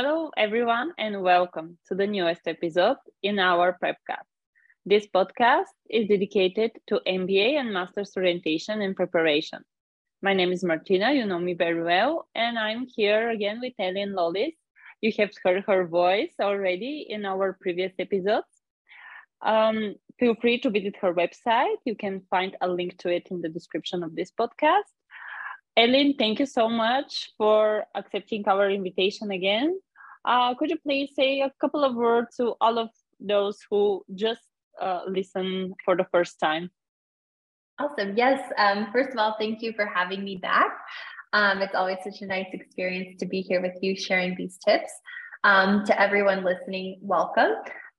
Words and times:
Hello, 0.00 0.30
everyone, 0.36 0.92
and 0.96 1.22
welcome 1.22 1.76
to 1.88 1.96
the 1.96 2.06
newest 2.06 2.42
episode 2.46 2.98
in 3.24 3.40
our 3.40 3.76
Prepcast. 3.82 4.30
This 4.86 5.08
podcast 5.08 5.74
is 5.90 6.06
dedicated 6.06 6.70
to 6.86 7.00
MBA 7.04 7.58
and 7.58 7.72
Master's 7.72 8.12
orientation 8.16 8.80
and 8.80 8.94
preparation. 8.94 9.58
My 10.22 10.34
name 10.34 10.52
is 10.52 10.62
Martina, 10.62 11.10
you 11.10 11.26
know 11.26 11.40
me 11.40 11.54
very 11.54 11.82
well, 11.82 12.28
and 12.36 12.56
I'm 12.56 12.86
here 12.94 13.30
again 13.30 13.58
with 13.60 13.72
Ellen 13.80 14.14
Lawless. 14.14 14.54
You 15.00 15.12
have 15.18 15.32
heard 15.42 15.64
her 15.66 15.84
voice 15.88 16.34
already 16.40 17.04
in 17.08 17.24
our 17.24 17.58
previous 17.60 17.92
episodes. 17.98 18.54
Um, 19.42 19.96
feel 20.20 20.36
free 20.36 20.60
to 20.60 20.70
visit 20.70 20.94
her 21.00 21.12
website. 21.12 21.78
You 21.84 21.96
can 21.96 22.22
find 22.30 22.56
a 22.60 22.68
link 22.68 22.98
to 22.98 23.08
it 23.08 23.26
in 23.32 23.40
the 23.40 23.48
description 23.48 24.04
of 24.04 24.14
this 24.14 24.30
podcast. 24.30 24.94
Ellen, 25.76 26.14
thank 26.16 26.38
you 26.38 26.46
so 26.46 26.68
much 26.68 27.32
for 27.36 27.84
accepting 27.96 28.46
our 28.46 28.70
invitation 28.70 29.32
again. 29.32 29.80
Uh, 30.28 30.54
could 30.54 30.68
you 30.68 30.76
please 30.76 31.08
say 31.16 31.40
a 31.40 31.50
couple 31.58 31.82
of 31.82 31.94
words 31.94 32.36
to 32.36 32.54
all 32.60 32.78
of 32.78 32.90
those 33.18 33.58
who 33.70 34.04
just 34.14 34.42
uh, 34.78 35.00
listen 35.08 35.72
for 35.82 35.96
the 35.96 36.04
first 36.12 36.38
time? 36.38 36.70
Awesome. 37.78 38.14
Yes. 38.14 38.38
Um, 38.58 38.88
first 38.92 39.10
of 39.10 39.16
all, 39.16 39.36
thank 39.38 39.62
you 39.62 39.72
for 39.72 39.86
having 39.86 40.22
me 40.22 40.36
back. 40.36 40.70
Um, 41.32 41.62
it's 41.62 41.74
always 41.74 41.96
such 42.04 42.20
a 42.20 42.26
nice 42.26 42.48
experience 42.52 43.18
to 43.20 43.26
be 43.26 43.40
here 43.40 43.62
with 43.62 43.76
you 43.80 43.96
sharing 43.96 44.36
these 44.36 44.58
tips. 44.58 44.92
Um, 45.44 45.86
to 45.86 45.98
everyone 45.98 46.44
listening, 46.44 46.98
welcome. 47.00 47.52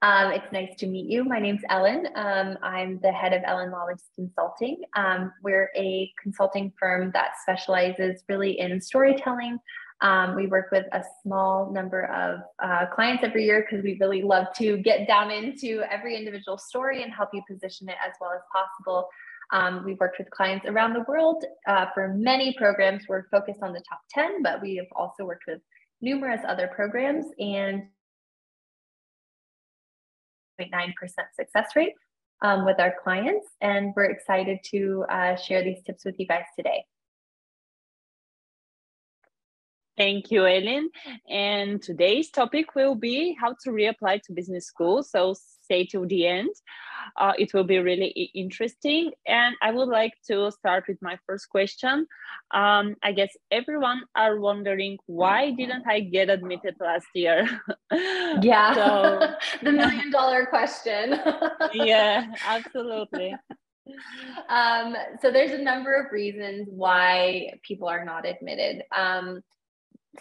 Um, 0.03 0.31
it's 0.31 0.51
nice 0.51 0.75
to 0.77 0.87
meet 0.87 1.09
you. 1.09 1.23
My 1.23 1.39
name's 1.39 1.61
Ellen. 1.69 2.07
Um, 2.15 2.57
I'm 2.61 2.99
the 3.01 3.11
head 3.11 3.33
of 3.33 3.41
Ellen 3.43 3.71
Lawless 3.71 4.03
Consulting. 4.15 4.81
Um, 4.95 5.33
we're 5.41 5.71
a 5.75 6.11
consulting 6.21 6.73
firm 6.79 7.11
that 7.15 7.31
specializes 7.41 8.23
really 8.29 8.59
in 8.59 8.79
storytelling. 8.81 9.57
Um, 10.01 10.35
we 10.35 10.47
work 10.47 10.67
with 10.71 10.85
a 10.93 11.03
small 11.23 11.71
number 11.71 12.05
of 12.05 12.39
uh, 12.63 12.85
clients 12.93 13.23
every 13.23 13.45
year 13.45 13.65
because 13.67 13.83
we 13.83 13.97
really 13.99 14.21
love 14.21 14.47
to 14.57 14.77
get 14.77 15.07
down 15.07 15.29
into 15.29 15.83
every 15.91 16.15
individual 16.15 16.57
story 16.57 17.03
and 17.03 17.13
help 17.13 17.29
you 17.33 17.41
position 17.49 17.89
it 17.89 17.95
as 18.05 18.13
well 18.21 18.31
as 18.31 18.41
possible. 18.53 19.09
Um, 19.51 19.83
we've 19.83 19.99
worked 19.99 20.19
with 20.19 20.29
clients 20.29 20.65
around 20.67 20.93
the 20.93 21.03
world 21.07 21.43
uh, 21.67 21.87
for 21.93 22.13
many 22.13 22.55
programs. 22.57 23.03
We're 23.09 23.27
focused 23.29 23.61
on 23.61 23.73
the 23.73 23.81
top 23.89 23.99
10, 24.11 24.43
but 24.43 24.61
we 24.61 24.75
have 24.77 24.87
also 24.95 25.25
worked 25.25 25.45
with 25.47 25.59
numerous 26.01 26.41
other 26.47 26.67
programs 26.73 27.25
and 27.39 27.83
0.9% 30.61 30.93
success 31.35 31.75
rate 31.75 31.93
um, 32.41 32.65
with 32.65 32.79
our 32.79 32.93
clients. 33.03 33.47
And 33.61 33.93
we're 33.95 34.11
excited 34.11 34.59
to 34.71 35.05
uh, 35.09 35.35
share 35.35 35.63
these 35.63 35.81
tips 35.85 36.05
with 36.05 36.15
you 36.19 36.27
guys 36.27 36.45
today. 36.55 36.85
Thank 39.99 40.31
you, 40.31 40.47
Ellen. 40.47 40.89
And 41.29 41.81
today's 41.81 42.29
topic 42.31 42.73
will 42.73 42.95
be 42.95 43.35
how 43.37 43.53
to 43.65 43.69
reapply 43.69 44.21
to 44.23 44.31
business 44.31 44.65
school. 44.65 45.03
So 45.03 45.35
stay 45.35 45.85
till 45.85 46.07
the 46.07 46.25
end. 46.25 46.55
Uh, 47.17 47.33
it 47.37 47.53
will 47.53 47.65
be 47.65 47.79
really 47.79 48.07
interesting. 48.33 49.11
And 49.27 49.57
I 49.61 49.71
would 49.71 49.89
like 49.89 50.13
to 50.27 50.51
start 50.51 50.85
with 50.87 50.99
my 51.01 51.17
first 51.27 51.49
question. 51.49 52.07
Um, 52.51 52.95
I 53.03 53.11
guess 53.11 53.35
everyone 53.51 54.03
are 54.15 54.39
wondering 54.39 54.99
why 55.07 55.51
didn't 55.51 55.83
I 55.85 55.99
get 55.99 56.29
admitted 56.29 56.75
last 56.79 57.07
year? 57.13 57.45
yeah, 58.41 58.73
so, 58.73 59.35
the 59.63 59.71
million 59.73 60.11
dollar 60.11 60.45
question. 60.45 61.19
yeah, 61.73 62.31
absolutely. 62.47 63.35
Um, 64.47 64.95
so 65.21 65.29
there's 65.29 65.51
a 65.51 65.61
number 65.61 65.93
of 65.93 66.13
reasons 66.13 66.69
why 66.71 67.59
people 67.67 67.89
are 67.89 68.05
not 68.05 68.25
admitted. 68.25 68.83
Um, 68.95 69.41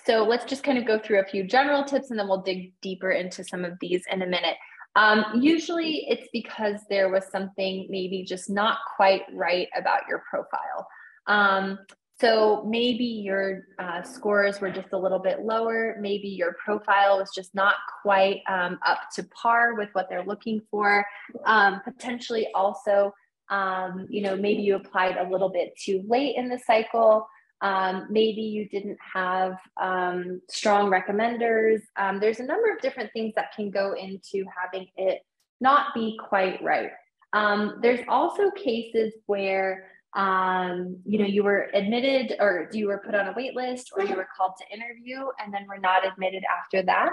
so 0.06 0.24
let's 0.24 0.44
just 0.44 0.62
kind 0.62 0.78
of 0.78 0.86
go 0.86 0.98
through 0.98 1.20
a 1.20 1.24
few 1.24 1.44
general 1.44 1.84
tips 1.84 2.10
and 2.10 2.18
then 2.18 2.28
we'll 2.28 2.42
dig 2.42 2.72
deeper 2.80 3.10
into 3.10 3.44
some 3.44 3.64
of 3.64 3.72
these 3.80 4.02
in 4.10 4.22
a 4.22 4.26
minute. 4.26 4.56
Um, 4.96 5.24
usually 5.40 6.06
it's 6.08 6.28
because 6.32 6.80
there 6.90 7.08
was 7.08 7.24
something 7.30 7.86
maybe 7.88 8.24
just 8.24 8.50
not 8.50 8.78
quite 8.96 9.22
right 9.32 9.68
about 9.76 10.02
your 10.08 10.22
profile. 10.28 10.88
Um, 11.26 11.78
so 12.20 12.64
maybe 12.66 13.04
your 13.04 13.62
uh, 13.78 14.02
scores 14.02 14.60
were 14.60 14.70
just 14.70 14.88
a 14.92 14.98
little 14.98 15.20
bit 15.20 15.40
lower. 15.40 15.96
Maybe 16.00 16.26
your 16.26 16.56
profile 16.64 17.18
was 17.18 17.30
just 17.32 17.54
not 17.54 17.76
quite 18.02 18.40
um, 18.48 18.80
up 18.84 19.02
to 19.14 19.22
par 19.24 19.74
with 19.74 19.90
what 19.92 20.08
they're 20.10 20.24
looking 20.24 20.60
for. 20.68 21.06
Um, 21.46 21.80
potentially 21.84 22.48
also, 22.54 23.14
um, 23.50 24.06
you 24.10 24.20
know, 24.22 24.34
maybe 24.34 24.62
you 24.62 24.74
applied 24.74 25.16
a 25.16 25.30
little 25.30 25.48
bit 25.48 25.74
too 25.80 26.02
late 26.08 26.34
in 26.36 26.48
the 26.48 26.58
cycle. 26.58 27.28
Um, 27.60 28.06
maybe 28.08 28.42
you 28.42 28.68
didn't 28.68 28.98
have 29.14 29.56
um, 29.80 30.40
strong 30.48 30.90
recommenders. 30.90 31.80
Um, 31.96 32.20
there's 32.20 32.40
a 32.40 32.44
number 32.44 32.72
of 32.72 32.80
different 32.80 33.12
things 33.12 33.34
that 33.36 33.52
can 33.54 33.70
go 33.70 33.94
into 33.94 34.44
having 34.62 34.86
it 34.96 35.22
not 35.60 35.92
be 35.94 36.18
quite 36.28 36.62
right. 36.62 36.90
Um, 37.32 37.80
there's 37.82 38.00
also 38.08 38.50
cases 38.52 39.12
where 39.26 39.90
um, 40.14 40.96
you 41.04 41.18
know 41.18 41.26
you 41.26 41.42
were 41.42 41.68
admitted 41.74 42.36
or 42.40 42.70
you 42.72 42.86
were 42.86 43.02
put 43.04 43.14
on 43.14 43.28
a 43.28 43.34
wait 43.36 43.54
list 43.54 43.90
or 43.94 44.04
you 44.04 44.14
were 44.14 44.28
called 44.36 44.52
to 44.58 44.74
interview 44.74 45.26
and 45.38 45.52
then 45.52 45.66
were 45.68 45.78
not 45.78 46.06
admitted 46.06 46.42
after 46.50 46.82
that. 46.82 47.10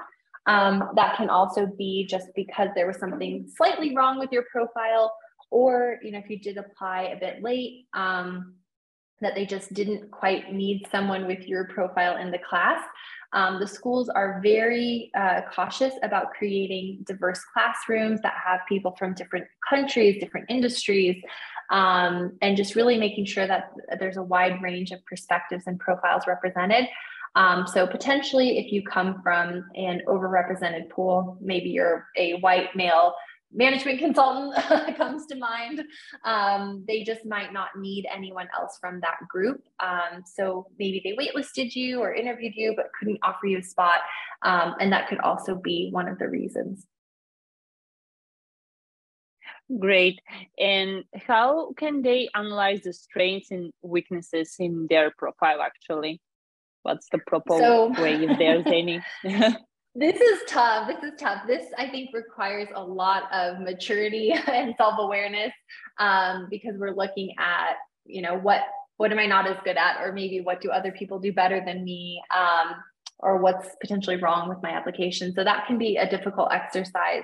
Um, 0.47 0.91
that 0.95 1.17
can 1.17 1.29
also 1.29 1.65
be 1.65 2.05
just 2.07 2.27
because 2.35 2.69
there 2.75 2.87
was 2.87 2.97
something 2.97 3.49
slightly 3.55 3.95
wrong 3.95 4.19
with 4.19 4.31
your 4.31 4.43
profile 4.51 5.13
or 5.51 5.97
you 6.03 6.11
know 6.11 6.19
if 6.19 6.29
you 6.29 6.39
did 6.39 6.57
apply 6.57 7.03
a 7.03 7.19
bit 7.19 7.41
late 7.41 7.87
that 9.21 9.35
they 9.35 9.45
just 9.45 9.73
didn't 9.73 10.11
quite 10.11 10.53
need 10.53 10.87
someone 10.91 11.25
with 11.25 11.47
your 11.47 11.65
profile 11.65 12.17
in 12.17 12.31
the 12.31 12.39
class. 12.39 12.83
Um, 13.33 13.59
the 13.59 13.67
schools 13.67 14.09
are 14.09 14.39
very 14.41 15.11
uh, 15.17 15.41
cautious 15.53 15.93
about 16.03 16.31
creating 16.31 17.03
diverse 17.05 17.41
classrooms 17.53 18.21
that 18.21 18.33
have 18.43 18.61
people 18.67 18.95
from 18.97 19.13
different 19.13 19.45
countries, 19.67 20.19
different 20.19 20.45
industries, 20.49 21.21
um, 21.71 22.37
and 22.41 22.55
just 22.55 22.75
really 22.75 22.97
making 22.97 23.25
sure 23.25 23.47
that 23.47 23.71
there's 23.99 24.17
a 24.17 24.23
wide 24.23 24.61
range 24.61 24.91
of 24.91 25.05
perspectives 25.05 25.63
and 25.67 25.79
profiles 25.79 26.23
represented. 26.27 26.87
Um, 27.35 27.67
so 27.67 27.85
potentially, 27.85 28.57
if 28.57 28.71
you 28.71 28.81
come 28.83 29.21
from 29.21 29.65
an 29.75 30.01
overrepresented 30.07 30.89
pool, 30.89 31.37
maybe 31.41 31.69
you're 31.69 32.07
a 32.15 32.39
white 32.39 32.73
male 32.75 33.13
management 33.55 33.99
consultant 33.99 34.55
comes 34.97 35.25
to 35.27 35.35
mind. 35.35 35.81
Um, 36.23 36.83
they 36.87 37.03
just 37.03 37.25
might 37.25 37.53
not 37.53 37.69
need 37.77 38.05
anyone 38.13 38.47
else 38.57 38.77
from 38.79 38.99
that 38.99 39.17
group. 39.29 39.63
Um, 39.79 40.23
so 40.25 40.67
maybe 40.77 41.01
they 41.03 41.15
waitlisted 41.15 41.75
you 41.75 42.01
or 42.01 42.13
interviewed 42.13 42.53
you, 42.55 42.73
but 42.75 42.87
couldn't 42.99 43.19
offer 43.23 43.47
you 43.47 43.59
a 43.59 43.63
spot. 43.63 43.99
Um, 44.41 44.75
and 44.79 44.91
that 44.91 45.07
could 45.07 45.19
also 45.19 45.55
be 45.55 45.89
one 45.91 46.07
of 46.07 46.19
the 46.19 46.27
reasons. 46.27 46.85
Great. 49.79 50.19
And 50.59 51.05
how 51.15 51.73
can 51.73 52.03
they 52.03 52.29
analyze 52.35 52.81
the 52.81 52.93
strengths 52.93 53.49
and 53.49 53.73
weaknesses 53.81 54.55
in 54.59 54.85
their 54.89 55.11
profile 55.17 55.61
actually? 55.61 56.21
What's 56.83 57.09
the 57.09 57.17
proper 57.25 57.57
so, 57.57 57.87
way 57.99 58.25
if 58.25 58.37
there's 58.37 58.65
any? 58.67 59.01
This 59.97 60.19
is 60.19 60.41
tough. 60.45 60.89
This 60.89 61.13
is 61.13 61.17
tough. 61.17 61.47
This, 61.47 61.67
I 61.77 61.87
think, 61.87 62.09
requires 62.13 62.67
a 62.75 62.83
lot 62.83 63.31
of 63.33 63.61
maturity 63.61 64.31
and 64.47 64.75
self 64.77 64.95
awareness 64.99 65.53
um, 65.99 66.47
because 66.49 66.75
we're 66.77 66.93
looking 66.93 67.33
at, 67.39 67.75
you 68.05 68.21
know, 68.21 68.37
what 68.37 68.61
what 68.97 69.11
am 69.11 69.19
I 69.19 69.25
not 69.25 69.47
as 69.47 69.57
good 69.63 69.77
at, 69.77 70.01
or 70.01 70.11
maybe 70.11 70.41
what 70.41 70.61
do 70.61 70.69
other 70.69 70.91
people 70.91 71.19
do 71.19 71.31
better 71.31 71.63
than 71.65 71.83
me, 71.83 72.21
um, 72.33 72.75
or 73.19 73.37
what's 73.37 73.69
potentially 73.81 74.17
wrong 74.17 74.49
with 74.49 74.61
my 74.61 74.69
application. 74.69 75.33
So 75.33 75.43
that 75.43 75.65
can 75.65 75.77
be 75.77 75.95
a 75.97 76.09
difficult 76.09 76.51
exercise. 76.51 77.23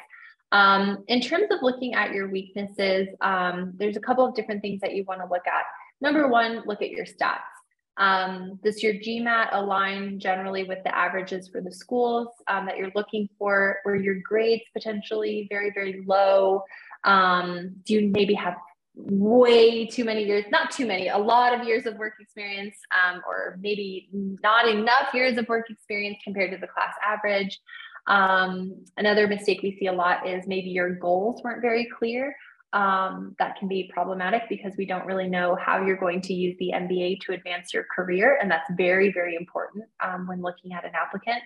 Um, 0.53 1.03
in 1.07 1.21
terms 1.21 1.47
of 1.51 1.59
looking 1.61 1.93
at 1.93 2.13
your 2.13 2.29
weaknesses, 2.29 3.07
um, 3.21 3.73
there's 3.77 3.97
a 3.97 4.01
couple 4.01 4.25
of 4.25 4.35
different 4.35 4.61
things 4.61 4.81
that 4.81 4.93
you 4.93 5.03
want 5.05 5.21
to 5.21 5.27
look 5.27 5.47
at. 5.47 5.63
Number 6.01 6.27
one, 6.27 6.63
look 6.65 6.81
at 6.81 6.89
your 6.89 7.05
stats. 7.05 7.39
Um, 7.97 8.59
does 8.63 8.81
your 8.81 8.93
GMAT 8.93 9.49
align 9.51 10.19
generally 10.19 10.63
with 10.63 10.79
the 10.83 10.95
averages 10.95 11.47
for 11.49 11.61
the 11.61 11.71
schools 11.71 12.29
um, 12.47 12.65
that 12.65 12.77
you're 12.77 12.91
looking 12.95 13.29
for? 13.37 13.79
Were 13.85 13.95
your 13.95 14.15
grades 14.23 14.63
potentially 14.73 15.47
very, 15.49 15.71
very 15.73 16.03
low? 16.05 16.63
Um, 17.03 17.75
do 17.85 17.95
you 17.95 18.07
maybe 18.07 18.33
have 18.35 18.55
way 18.95 19.85
too 19.85 20.03
many 20.03 20.23
years, 20.23 20.45
not 20.51 20.71
too 20.71 20.85
many, 20.85 21.07
a 21.07 21.17
lot 21.17 21.57
of 21.57 21.65
years 21.65 21.85
of 21.85 21.95
work 21.95 22.13
experience, 22.19 22.75
um, 22.91 23.21
or 23.27 23.57
maybe 23.61 24.09
not 24.11 24.67
enough 24.67 25.13
years 25.13 25.37
of 25.37 25.47
work 25.47 25.69
experience 25.69 26.17
compared 26.23 26.51
to 26.51 26.57
the 26.57 26.67
class 26.67 26.93
average? 27.03 27.59
Um, 28.07 28.83
another 28.97 29.27
mistake 29.27 29.61
we 29.61 29.77
see 29.77 29.87
a 29.87 29.93
lot 29.93 30.27
is 30.27 30.47
maybe 30.47 30.69
your 30.69 30.95
goals 30.95 31.41
weren't 31.43 31.61
very 31.61 31.87
clear 31.97 32.35
um, 32.73 33.35
that 33.39 33.57
can 33.57 33.67
be 33.67 33.89
problematic 33.93 34.43
because 34.49 34.73
we 34.77 34.85
don't 34.85 35.05
really 35.05 35.27
know 35.27 35.55
how 35.55 35.83
you're 35.83 35.97
going 35.97 36.21
to 36.21 36.33
use 36.33 36.55
the 36.59 36.71
MBA 36.73 37.19
to 37.21 37.33
advance 37.33 37.73
your 37.73 37.85
career. 37.93 38.37
And 38.41 38.49
that's 38.49 38.69
very, 38.77 39.11
very 39.11 39.35
important 39.35 39.85
um, 40.03 40.27
when 40.27 40.41
looking 40.41 40.73
at 40.73 40.85
an 40.85 40.91
applicant. 40.95 41.41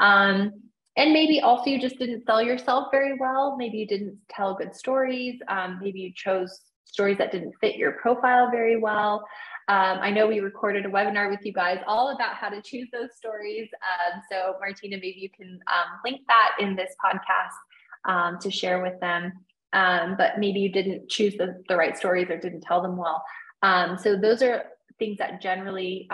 Um, 0.00 0.52
and 0.96 1.12
maybe 1.12 1.40
also 1.40 1.70
you 1.70 1.80
just 1.80 1.98
didn't 1.98 2.24
sell 2.24 2.42
yourself 2.42 2.88
very 2.90 3.16
well. 3.18 3.56
Maybe 3.56 3.78
you 3.78 3.86
didn't 3.86 4.16
tell 4.28 4.54
good 4.54 4.74
stories. 4.74 5.40
Um, 5.48 5.78
maybe 5.82 6.00
you 6.00 6.12
chose 6.14 6.60
stories 6.84 7.18
that 7.18 7.32
didn't 7.32 7.54
fit 7.60 7.76
your 7.76 7.92
profile 7.92 8.50
very 8.50 8.76
well. 8.76 9.24
Um, 9.66 9.98
I 10.00 10.10
know 10.10 10.26
we 10.26 10.40
recorded 10.40 10.84
a 10.84 10.88
webinar 10.88 11.30
with 11.30 11.40
you 11.42 11.52
guys 11.52 11.78
all 11.86 12.14
about 12.14 12.34
how 12.34 12.48
to 12.48 12.60
choose 12.60 12.88
those 12.92 13.08
stories. 13.16 13.68
Um, 13.82 14.20
so 14.30 14.56
Martina, 14.60 14.96
maybe 14.96 15.16
you 15.18 15.30
can 15.30 15.58
um, 15.66 16.00
link 16.04 16.20
that 16.28 16.52
in 16.60 16.76
this 16.76 16.94
podcast 17.02 18.12
um, 18.12 18.38
to 18.40 18.50
share 18.50 18.82
with 18.82 19.00
them. 19.00 19.32
Um, 19.74 20.14
but 20.16 20.38
maybe 20.38 20.60
you 20.60 20.70
didn't 20.70 21.10
choose 21.10 21.36
the, 21.36 21.62
the 21.68 21.76
right 21.76 21.96
stories 21.96 22.30
or 22.30 22.38
didn't 22.38 22.62
tell 22.62 22.80
them 22.80 22.96
well. 22.96 23.22
Um, 23.62 23.98
so 23.98 24.16
those 24.16 24.40
are 24.42 24.64
things 24.98 25.18
that 25.18 25.42
generally 25.42 26.08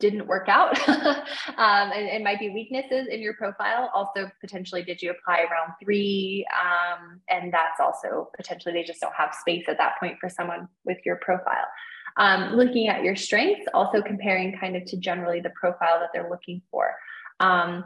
didn't 0.00 0.26
work 0.26 0.48
out. 0.48 0.78
Um, 1.56 1.90
and 1.92 2.06
it 2.06 2.22
might 2.22 2.38
be 2.38 2.48
weaknesses 2.48 3.06
in 3.10 3.20
your 3.20 3.34
profile. 3.34 3.90
Also 3.94 4.30
potentially 4.40 4.82
did 4.82 5.02
you 5.02 5.10
apply 5.10 5.40
around 5.40 5.74
three? 5.82 6.46
Um, 6.58 7.20
and 7.28 7.52
that's 7.52 7.78
also 7.80 8.30
potentially 8.34 8.72
they 8.72 8.82
just 8.82 9.00
don't 9.00 9.14
have 9.14 9.34
space 9.34 9.64
at 9.68 9.76
that 9.76 9.98
point 10.00 10.16
for 10.18 10.30
someone 10.30 10.68
with 10.86 10.98
your 11.04 11.16
profile. 11.16 11.66
Um, 12.16 12.54
looking 12.54 12.88
at 12.88 13.02
your 13.02 13.14
strengths 13.14 13.66
also 13.74 14.00
comparing 14.00 14.56
kind 14.58 14.74
of 14.74 14.84
to 14.86 14.96
generally 14.96 15.40
the 15.40 15.50
profile 15.50 15.98
that 16.00 16.10
they're 16.14 16.30
looking 16.30 16.62
for. 16.70 16.94
Um, 17.40 17.84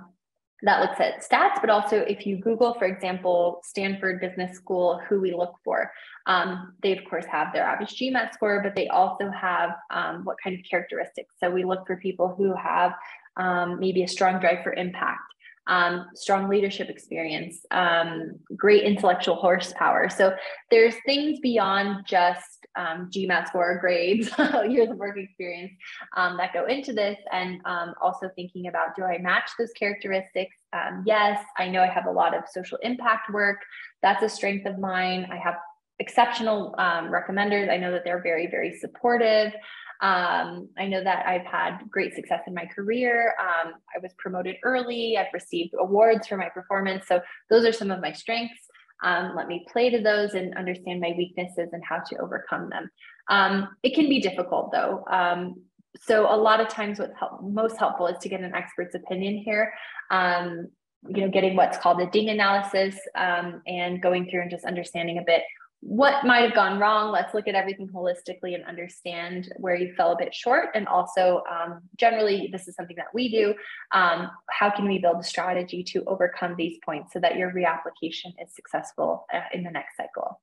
that 0.62 0.80
looks 0.80 1.00
at 1.00 1.22
stats, 1.22 1.60
but 1.60 1.68
also 1.68 1.98
if 1.98 2.26
you 2.26 2.38
Google, 2.38 2.74
for 2.74 2.86
example, 2.86 3.60
Stanford 3.64 4.20
Business 4.20 4.56
School, 4.56 5.00
who 5.08 5.20
we 5.20 5.34
look 5.34 5.54
for, 5.62 5.90
um, 6.26 6.72
they 6.82 6.96
of 6.96 7.04
course 7.04 7.26
have 7.26 7.52
their 7.52 7.64
average 7.64 7.98
GMAT 7.98 8.32
score, 8.32 8.62
but 8.62 8.74
they 8.74 8.88
also 8.88 9.30
have 9.30 9.70
um, 9.90 10.24
what 10.24 10.36
kind 10.42 10.58
of 10.58 10.64
characteristics. 10.68 11.34
So 11.38 11.50
we 11.50 11.64
look 11.64 11.86
for 11.86 11.96
people 11.96 12.34
who 12.36 12.54
have 12.54 12.92
um, 13.36 13.78
maybe 13.80 14.04
a 14.04 14.08
strong 14.08 14.40
drive 14.40 14.62
for 14.62 14.72
impact, 14.72 15.33
um, 15.66 16.06
strong 16.14 16.48
leadership 16.48 16.88
experience, 16.88 17.64
um, 17.70 18.32
great 18.56 18.84
intellectual 18.84 19.36
horsepower. 19.36 20.08
So 20.08 20.34
there's 20.70 20.94
things 21.06 21.40
beyond 21.40 22.06
just 22.06 22.66
um, 22.76 23.08
GMAT 23.10 23.48
score, 23.48 23.78
grades, 23.80 24.30
years 24.68 24.90
of 24.90 24.96
work 24.96 25.16
experience 25.16 25.72
um, 26.16 26.36
that 26.36 26.52
go 26.52 26.66
into 26.66 26.92
this, 26.92 27.18
and 27.32 27.60
um, 27.64 27.94
also 28.02 28.30
thinking 28.34 28.66
about 28.66 28.96
do 28.96 29.04
I 29.04 29.18
match 29.18 29.50
those 29.58 29.70
characteristics? 29.72 30.56
Um, 30.72 31.04
yes, 31.06 31.42
I 31.56 31.68
know 31.68 31.82
I 31.82 31.88
have 31.88 32.06
a 32.06 32.10
lot 32.10 32.36
of 32.36 32.44
social 32.50 32.78
impact 32.82 33.32
work. 33.32 33.58
That's 34.02 34.22
a 34.22 34.28
strength 34.28 34.66
of 34.66 34.78
mine. 34.78 35.28
I 35.30 35.36
have 35.36 35.56
exceptional 36.00 36.74
recommenders. 36.78 37.70
I 37.70 37.76
know 37.76 37.92
that 37.92 38.02
they're 38.04 38.22
very, 38.22 38.48
very 38.48 38.76
supportive. 38.76 39.52
Um, 40.00 40.68
I 40.78 40.86
know 40.86 41.02
that 41.02 41.26
I've 41.26 41.46
had 41.46 41.78
great 41.90 42.14
success 42.14 42.42
in 42.46 42.54
my 42.54 42.66
career. 42.66 43.34
Um, 43.40 43.74
I 43.94 43.98
was 44.02 44.12
promoted 44.18 44.56
early. 44.62 45.16
I've 45.16 45.32
received 45.32 45.74
awards 45.78 46.26
for 46.26 46.36
my 46.36 46.48
performance. 46.48 47.06
So 47.06 47.20
those 47.50 47.64
are 47.64 47.72
some 47.72 47.90
of 47.90 48.00
my 48.00 48.12
strengths. 48.12 48.60
Um, 49.02 49.34
let 49.36 49.48
me 49.48 49.66
play 49.70 49.90
to 49.90 50.00
those 50.00 50.34
and 50.34 50.56
understand 50.56 51.00
my 51.00 51.14
weaknesses 51.16 51.70
and 51.72 51.82
how 51.88 51.98
to 51.98 52.16
overcome 52.18 52.70
them. 52.70 52.90
Um, 53.28 53.68
it 53.82 53.94
can 53.94 54.08
be 54.08 54.20
difficult 54.20 54.72
though. 54.72 55.04
Um, 55.10 55.62
so 56.00 56.32
a 56.32 56.36
lot 56.36 56.60
of 56.60 56.68
times 56.68 56.98
what's 56.98 57.16
help, 57.18 57.42
most 57.42 57.76
helpful 57.76 58.06
is 58.06 58.18
to 58.18 58.28
get 58.28 58.40
an 58.40 58.54
expert's 58.54 58.94
opinion 58.94 59.38
here. 59.38 59.72
Um, 60.10 60.68
you 61.06 61.20
know, 61.20 61.28
getting 61.28 61.54
what's 61.54 61.76
called 61.76 62.00
a 62.00 62.10
ding 62.10 62.30
analysis 62.30 62.98
and 63.14 64.00
going 64.00 64.28
through 64.30 64.42
and 64.42 64.50
just 64.50 64.64
understanding 64.64 65.18
a 65.18 65.22
bit 65.22 65.42
what 65.86 66.24
might 66.24 66.40
have 66.40 66.54
gone 66.54 66.78
wrong. 66.78 67.12
Let's 67.12 67.34
look 67.34 67.46
at 67.46 67.54
everything 67.54 67.88
holistically 67.88 68.54
and 68.54 68.64
understand 68.64 69.52
where 69.58 69.76
you 69.76 69.92
fell 69.94 70.12
a 70.12 70.16
bit 70.16 70.34
short. 70.34 70.70
And 70.74 70.88
also, 70.88 71.42
um, 71.50 71.82
generally, 71.96 72.48
this 72.50 72.66
is 72.66 72.74
something 72.74 72.96
that 72.96 73.12
we 73.12 73.28
do. 73.28 73.54
Um, 73.92 74.30
how 74.48 74.70
can 74.70 74.88
we 74.88 74.98
build 74.98 75.20
a 75.20 75.22
strategy 75.22 75.84
to 75.84 76.02
overcome 76.06 76.54
these 76.56 76.78
points 76.82 77.12
so 77.12 77.20
that 77.20 77.36
your 77.36 77.52
reapplication 77.52 78.32
is 78.42 78.54
successful 78.54 79.26
uh, 79.32 79.40
in 79.52 79.62
the 79.62 79.70
next 79.70 79.98
cycle? 79.98 80.40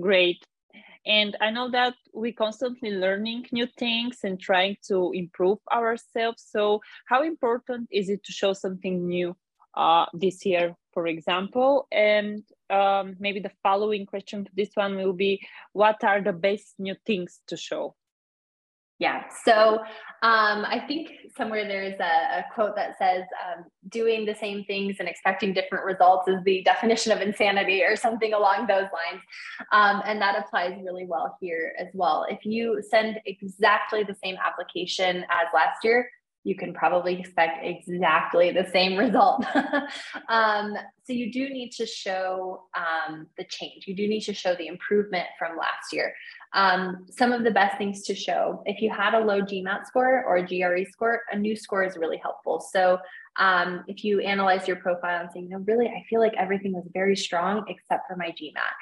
Great. 0.00 0.44
And 1.06 1.36
I 1.40 1.50
know 1.52 1.70
that 1.70 1.94
we're 2.12 2.32
constantly 2.32 2.90
learning 2.90 3.46
new 3.52 3.68
things 3.78 4.18
and 4.24 4.38
trying 4.40 4.78
to 4.88 5.12
improve 5.14 5.58
ourselves. 5.72 6.44
So, 6.50 6.80
how 7.06 7.22
important 7.22 7.88
is 7.92 8.08
it 8.08 8.24
to 8.24 8.32
show 8.32 8.52
something 8.52 9.06
new 9.06 9.36
uh, 9.76 10.06
this 10.12 10.44
year, 10.44 10.74
for 10.92 11.06
example? 11.06 11.86
And 11.92 12.42
um, 12.70 13.16
maybe 13.18 13.40
the 13.40 13.52
following 13.62 14.06
question 14.06 14.44
to 14.44 14.50
this 14.54 14.70
one 14.74 14.96
will 14.96 15.12
be 15.12 15.40
what 15.72 16.02
are 16.04 16.20
the 16.20 16.32
best 16.32 16.74
new 16.78 16.96
things 17.06 17.40
to 17.48 17.56
show? 17.56 17.94
Yeah 18.98 19.24
so 19.44 19.78
um, 20.22 20.64
i 20.64 20.82
think 20.88 21.10
somewhere 21.36 21.68
there's 21.68 21.98
a, 22.00 22.38
a 22.40 22.44
quote 22.52 22.74
that 22.74 22.98
says 22.98 23.22
um, 23.46 23.64
doing 23.88 24.26
the 24.26 24.34
same 24.34 24.64
things 24.64 24.96
and 24.98 25.08
expecting 25.08 25.52
different 25.52 25.84
results 25.84 26.26
is 26.26 26.42
the 26.44 26.62
definition 26.64 27.12
of 27.12 27.20
insanity 27.20 27.82
or 27.82 27.94
something 27.94 28.34
along 28.34 28.66
those 28.66 28.88
lines. 28.92 29.22
Um, 29.72 30.02
and 30.04 30.20
that 30.20 30.36
applies 30.36 30.76
really 30.82 31.06
well 31.06 31.38
here 31.40 31.74
as 31.78 31.88
well. 31.94 32.26
If 32.28 32.44
you 32.44 32.82
send 32.90 33.20
exactly 33.24 34.02
the 34.02 34.16
same 34.22 34.36
application 34.44 35.18
as 35.30 35.46
last 35.54 35.84
year 35.84 36.10
you 36.48 36.56
can 36.56 36.72
probably 36.72 37.20
expect 37.20 37.62
exactly 37.62 38.50
the 38.50 38.66
same 38.72 38.96
result. 38.96 39.44
um, 40.30 40.74
so 41.04 41.12
you 41.12 41.30
do 41.30 41.50
need 41.50 41.72
to 41.72 41.84
show 41.84 42.62
um, 42.74 43.26
the 43.36 43.44
change. 43.44 43.86
You 43.86 43.94
do 43.94 44.08
need 44.08 44.22
to 44.22 44.32
show 44.32 44.54
the 44.54 44.66
improvement 44.66 45.26
from 45.38 45.58
last 45.58 45.92
year. 45.92 46.14
Um, 46.54 47.06
some 47.10 47.32
of 47.32 47.44
the 47.44 47.50
best 47.50 47.76
things 47.76 48.02
to 48.04 48.14
show, 48.14 48.62
if 48.64 48.80
you 48.80 48.90
had 48.90 49.12
a 49.12 49.20
low 49.20 49.42
GMAT 49.42 49.84
score 49.84 50.24
or 50.24 50.38
a 50.38 50.46
GRE 50.46 50.90
score, 50.90 51.20
a 51.30 51.36
new 51.36 51.54
score 51.54 51.84
is 51.84 51.98
really 51.98 52.16
helpful. 52.16 52.60
So 52.72 52.98
um, 53.36 53.84
if 53.86 54.02
you 54.02 54.20
analyze 54.20 54.66
your 54.66 54.78
profile 54.78 55.20
and 55.20 55.30
say, 55.30 55.40
you 55.40 55.50
know, 55.50 55.58
really, 55.58 55.88
I 55.88 56.02
feel 56.08 56.20
like 56.20 56.34
everything 56.38 56.72
was 56.72 56.88
very 56.94 57.14
strong 57.14 57.64
except 57.68 58.08
for 58.08 58.16
my 58.16 58.28
GMAT 58.28 58.72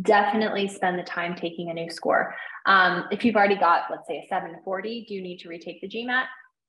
definitely 0.00 0.66
spend 0.68 0.98
the 0.98 1.02
time 1.02 1.34
taking 1.34 1.68
a 1.68 1.74
new 1.74 1.90
score. 1.90 2.34
Um, 2.64 3.04
if 3.10 3.26
you've 3.26 3.36
already 3.36 3.56
got, 3.56 3.82
let's 3.90 4.08
say, 4.08 4.22
a 4.24 4.26
740, 4.26 5.04
do 5.06 5.14
you 5.14 5.20
need 5.20 5.38
to 5.40 5.50
retake 5.50 5.82
the 5.82 5.86
GMAT? 5.86 6.24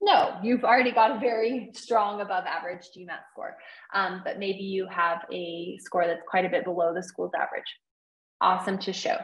No, 0.06 0.36
you've 0.44 0.66
already 0.66 0.92
got 0.92 1.12
a 1.12 1.20
very 1.20 1.70
strong 1.74 2.20
above 2.20 2.44
average 2.46 2.90
GMAT 2.96 3.22
score, 3.32 3.56
um, 3.94 4.22
but 4.26 4.38
maybe 4.38 4.60
you 4.60 4.86
have 4.88 5.26
a 5.32 5.78
score 5.78 6.06
that's 6.06 6.24
quite 6.28 6.44
a 6.44 6.50
bit 6.50 6.66
below 6.66 6.94
the 6.94 7.02
school's 7.02 7.32
average. 7.34 7.64
Awesome 8.42 8.78
to 8.80 8.92
show. 8.92 9.16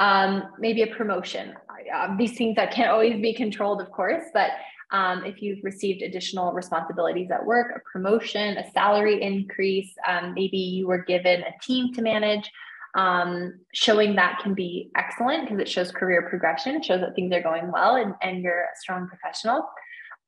Um, 0.00 0.48
maybe 0.58 0.82
a 0.82 0.88
promotion. 0.88 1.54
Uh, 1.94 2.16
these 2.16 2.36
things 2.36 2.56
that 2.56 2.72
can't 2.72 2.90
always 2.90 3.22
be 3.22 3.34
controlled, 3.34 3.80
of 3.80 3.92
course, 3.92 4.24
but 4.34 4.50
um, 4.90 5.24
if 5.24 5.40
you've 5.40 5.62
received 5.62 6.02
additional 6.02 6.52
responsibilities 6.52 7.30
at 7.30 7.46
work, 7.46 7.76
a 7.76 7.80
promotion, 7.92 8.56
a 8.56 8.68
salary 8.72 9.22
increase, 9.22 9.94
um, 10.08 10.34
maybe 10.34 10.58
you 10.58 10.88
were 10.88 11.04
given 11.04 11.42
a 11.42 11.54
team 11.62 11.94
to 11.94 12.02
manage, 12.02 12.50
um, 12.96 13.60
showing 13.72 14.16
that 14.16 14.40
can 14.42 14.54
be 14.54 14.90
excellent 14.96 15.44
because 15.44 15.60
it 15.60 15.68
shows 15.68 15.92
career 15.92 16.26
progression, 16.28 16.82
shows 16.82 17.00
that 17.00 17.14
things 17.14 17.32
are 17.32 17.42
going 17.42 17.70
well 17.70 17.94
and, 17.94 18.14
and 18.22 18.42
you're 18.42 18.62
a 18.62 18.76
strong 18.80 19.06
professional. 19.06 19.68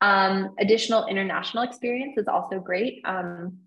Um, 0.01 0.55
additional 0.59 1.07
international 1.07 1.65
experience 1.65 2.17
is 2.17 2.29
also 2.29 2.61
great. 2.61 3.01
Um, 3.05 3.59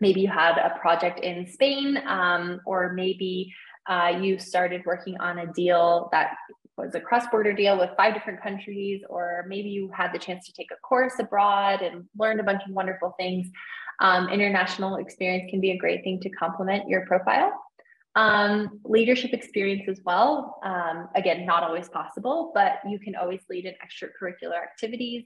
maybe 0.00 0.20
you 0.20 0.28
had 0.28 0.58
a 0.58 0.78
project 0.80 1.20
in 1.20 1.46
Spain, 1.46 2.00
um, 2.06 2.60
or 2.66 2.92
maybe 2.92 3.52
uh, 3.88 4.18
you 4.20 4.38
started 4.38 4.82
working 4.84 5.18
on 5.20 5.38
a 5.38 5.46
deal 5.52 6.08
that 6.12 6.32
was 6.76 6.94
a 6.94 7.00
cross-border 7.00 7.52
deal 7.52 7.78
with 7.78 7.90
five 7.96 8.14
different 8.14 8.40
countries, 8.42 9.02
or 9.08 9.44
maybe 9.48 9.68
you 9.68 9.90
had 9.92 10.12
the 10.12 10.18
chance 10.18 10.46
to 10.46 10.52
take 10.52 10.70
a 10.70 10.76
course 10.76 11.14
abroad 11.18 11.82
and 11.82 12.04
learned 12.16 12.40
a 12.40 12.44
bunch 12.44 12.62
of 12.66 12.72
wonderful 12.72 13.14
things. 13.18 13.48
Um, 14.00 14.28
international 14.28 14.96
experience 14.96 15.50
can 15.50 15.60
be 15.60 15.72
a 15.72 15.76
great 15.76 16.04
thing 16.04 16.20
to 16.20 16.30
complement 16.30 16.88
your 16.88 17.04
profile. 17.06 17.52
Um, 18.14 18.80
leadership 18.84 19.32
experience 19.32 19.88
as 19.88 20.00
well. 20.04 20.58
Um, 20.64 21.08
again, 21.14 21.46
not 21.46 21.62
always 21.62 21.88
possible, 21.88 22.52
but 22.54 22.78
you 22.88 22.98
can 22.98 23.16
always 23.16 23.40
lead 23.50 23.64
in 23.64 23.74
extracurricular 23.74 24.60
activities 24.60 25.24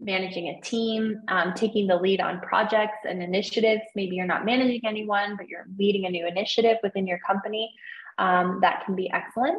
managing 0.00 0.48
a 0.48 0.60
team, 0.60 1.20
um, 1.28 1.54
taking 1.54 1.86
the 1.86 1.96
lead 1.96 2.20
on 2.20 2.40
projects 2.40 2.98
and 3.08 3.22
initiatives. 3.22 3.82
Maybe 3.94 4.16
you're 4.16 4.26
not 4.26 4.44
managing 4.44 4.82
anyone, 4.84 5.36
but 5.36 5.48
you're 5.48 5.66
leading 5.78 6.06
a 6.06 6.10
new 6.10 6.26
initiative 6.26 6.78
within 6.82 7.06
your 7.06 7.18
company. 7.18 7.72
Um, 8.18 8.58
that 8.60 8.84
can 8.84 8.94
be 8.94 9.10
excellent. 9.10 9.58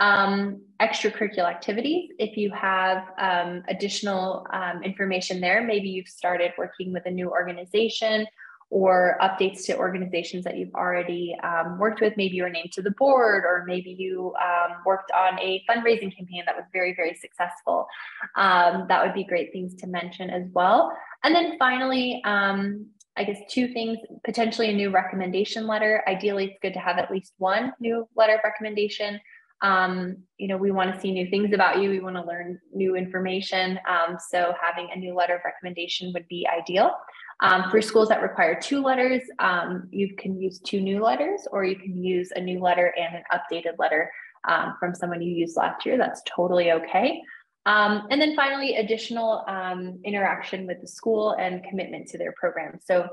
Um, 0.00 0.62
extracurricular 0.80 1.48
activities, 1.48 2.10
if 2.18 2.36
you 2.36 2.50
have 2.50 3.04
um, 3.18 3.62
additional 3.68 4.44
um, 4.52 4.82
information 4.82 5.40
there, 5.40 5.62
maybe 5.62 5.88
you've 5.88 6.08
started 6.08 6.52
working 6.58 6.92
with 6.92 7.06
a 7.06 7.10
new 7.10 7.30
organization 7.30 8.26
or 8.72 9.18
updates 9.20 9.66
to 9.66 9.76
organizations 9.76 10.44
that 10.44 10.56
you've 10.56 10.74
already 10.74 11.36
um, 11.42 11.78
worked 11.78 12.00
with. 12.00 12.16
Maybe 12.16 12.36
you 12.36 12.42
were 12.42 12.48
named 12.48 12.72
to 12.72 12.80
the 12.80 12.92
board, 12.92 13.44
or 13.44 13.64
maybe 13.66 13.90
you 13.90 14.34
um, 14.40 14.78
worked 14.86 15.12
on 15.12 15.38
a 15.38 15.62
fundraising 15.68 16.16
campaign 16.16 16.42
that 16.46 16.56
was 16.56 16.64
very, 16.72 16.94
very 16.96 17.14
successful. 17.14 17.86
Um, 18.34 18.86
that 18.88 19.04
would 19.04 19.12
be 19.12 19.24
great 19.24 19.52
things 19.52 19.74
to 19.74 19.86
mention 19.86 20.30
as 20.30 20.44
well. 20.54 20.90
And 21.22 21.34
then 21.34 21.58
finally, 21.58 22.22
um, 22.24 22.86
I 23.14 23.24
guess 23.24 23.40
two 23.50 23.68
things 23.74 23.98
potentially 24.24 24.70
a 24.70 24.74
new 24.74 24.88
recommendation 24.88 25.66
letter. 25.66 26.02
Ideally, 26.08 26.46
it's 26.46 26.58
good 26.62 26.72
to 26.72 26.80
have 26.80 26.96
at 26.96 27.10
least 27.10 27.34
one 27.36 27.74
new 27.78 28.08
letter 28.16 28.36
of 28.36 28.40
recommendation. 28.42 29.20
Um, 29.60 30.16
you 30.38 30.48
know, 30.48 30.56
we 30.56 30.70
want 30.70 30.94
to 30.94 31.00
see 31.00 31.12
new 31.12 31.28
things 31.28 31.52
about 31.52 31.80
you. 31.80 31.90
We 31.90 32.00
want 32.00 32.16
to 32.16 32.24
learn 32.24 32.58
new 32.74 32.96
information. 32.96 33.78
Um, 33.86 34.16
so 34.30 34.54
having 34.60 34.88
a 34.92 34.98
new 34.98 35.14
letter 35.14 35.36
of 35.36 35.42
recommendation 35.44 36.10
would 36.14 36.26
be 36.26 36.48
ideal. 36.48 36.92
Um, 37.40 37.70
for 37.70 37.82
schools 37.82 38.08
that 38.08 38.22
require 38.22 38.58
two 38.60 38.82
letters, 38.82 39.22
um, 39.38 39.88
you 39.90 40.14
can 40.16 40.40
use 40.40 40.60
two 40.60 40.80
new 40.80 41.02
letters, 41.02 41.46
or 41.50 41.64
you 41.64 41.76
can 41.76 42.02
use 42.02 42.32
a 42.36 42.40
new 42.40 42.60
letter 42.60 42.94
and 42.96 43.16
an 43.16 43.22
updated 43.32 43.78
letter 43.78 44.10
um, 44.48 44.76
from 44.78 44.94
someone 44.94 45.22
you 45.22 45.34
used 45.34 45.56
last 45.56 45.84
year. 45.84 45.96
That's 45.96 46.22
totally 46.24 46.72
okay. 46.72 47.20
Um, 47.64 48.06
and 48.10 48.20
then 48.20 48.34
finally, 48.34 48.76
additional 48.76 49.44
um, 49.48 50.00
interaction 50.04 50.66
with 50.66 50.80
the 50.80 50.88
school 50.88 51.32
and 51.32 51.62
commitment 51.64 52.08
to 52.08 52.18
their 52.18 52.32
program. 52.32 52.78
So 52.84 53.08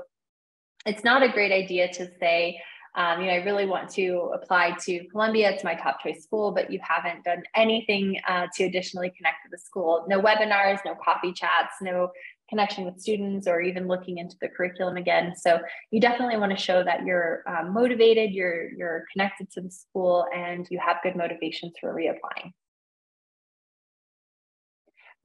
it's 0.86 1.04
not 1.04 1.22
a 1.22 1.28
great 1.28 1.52
idea 1.52 1.92
to 1.92 2.10
say, 2.18 2.60
um, 2.96 3.20
you 3.20 3.28
know, 3.28 3.34
I 3.34 3.44
really 3.44 3.66
want 3.66 3.88
to 3.90 4.32
apply 4.34 4.76
to 4.86 5.04
Columbia. 5.08 5.50
It's 5.52 5.62
my 5.62 5.74
top 5.74 6.02
choice 6.02 6.24
school, 6.24 6.50
but 6.50 6.72
you 6.72 6.80
haven't 6.82 7.24
done 7.24 7.44
anything 7.54 8.18
uh, 8.28 8.48
to 8.56 8.64
additionally 8.64 9.12
connect 9.16 9.36
with 9.44 9.52
the 9.52 9.64
school. 9.64 10.04
No 10.08 10.20
webinars, 10.20 10.80
no 10.84 10.96
coffee 10.96 11.32
chats, 11.32 11.74
no 11.80 12.10
connection 12.50 12.84
with 12.84 13.00
students, 13.00 13.46
or 13.48 13.60
even 13.62 13.88
looking 13.88 14.18
into 14.18 14.36
the 14.40 14.48
curriculum 14.48 14.96
again. 14.96 15.34
So 15.36 15.60
you 15.90 16.00
definitely 16.00 16.36
want 16.36 16.52
to 16.52 16.62
show 16.62 16.84
that 16.84 17.04
you're 17.06 17.42
um, 17.46 17.72
motivated, 17.72 18.32
you're 18.32 18.70
you're 18.72 19.04
connected 19.12 19.50
to 19.52 19.62
the 19.62 19.70
school, 19.70 20.26
and 20.34 20.66
you 20.70 20.78
have 20.78 20.96
good 21.02 21.16
motivations 21.16 21.72
for 21.80 21.94
reapplying. 21.94 22.52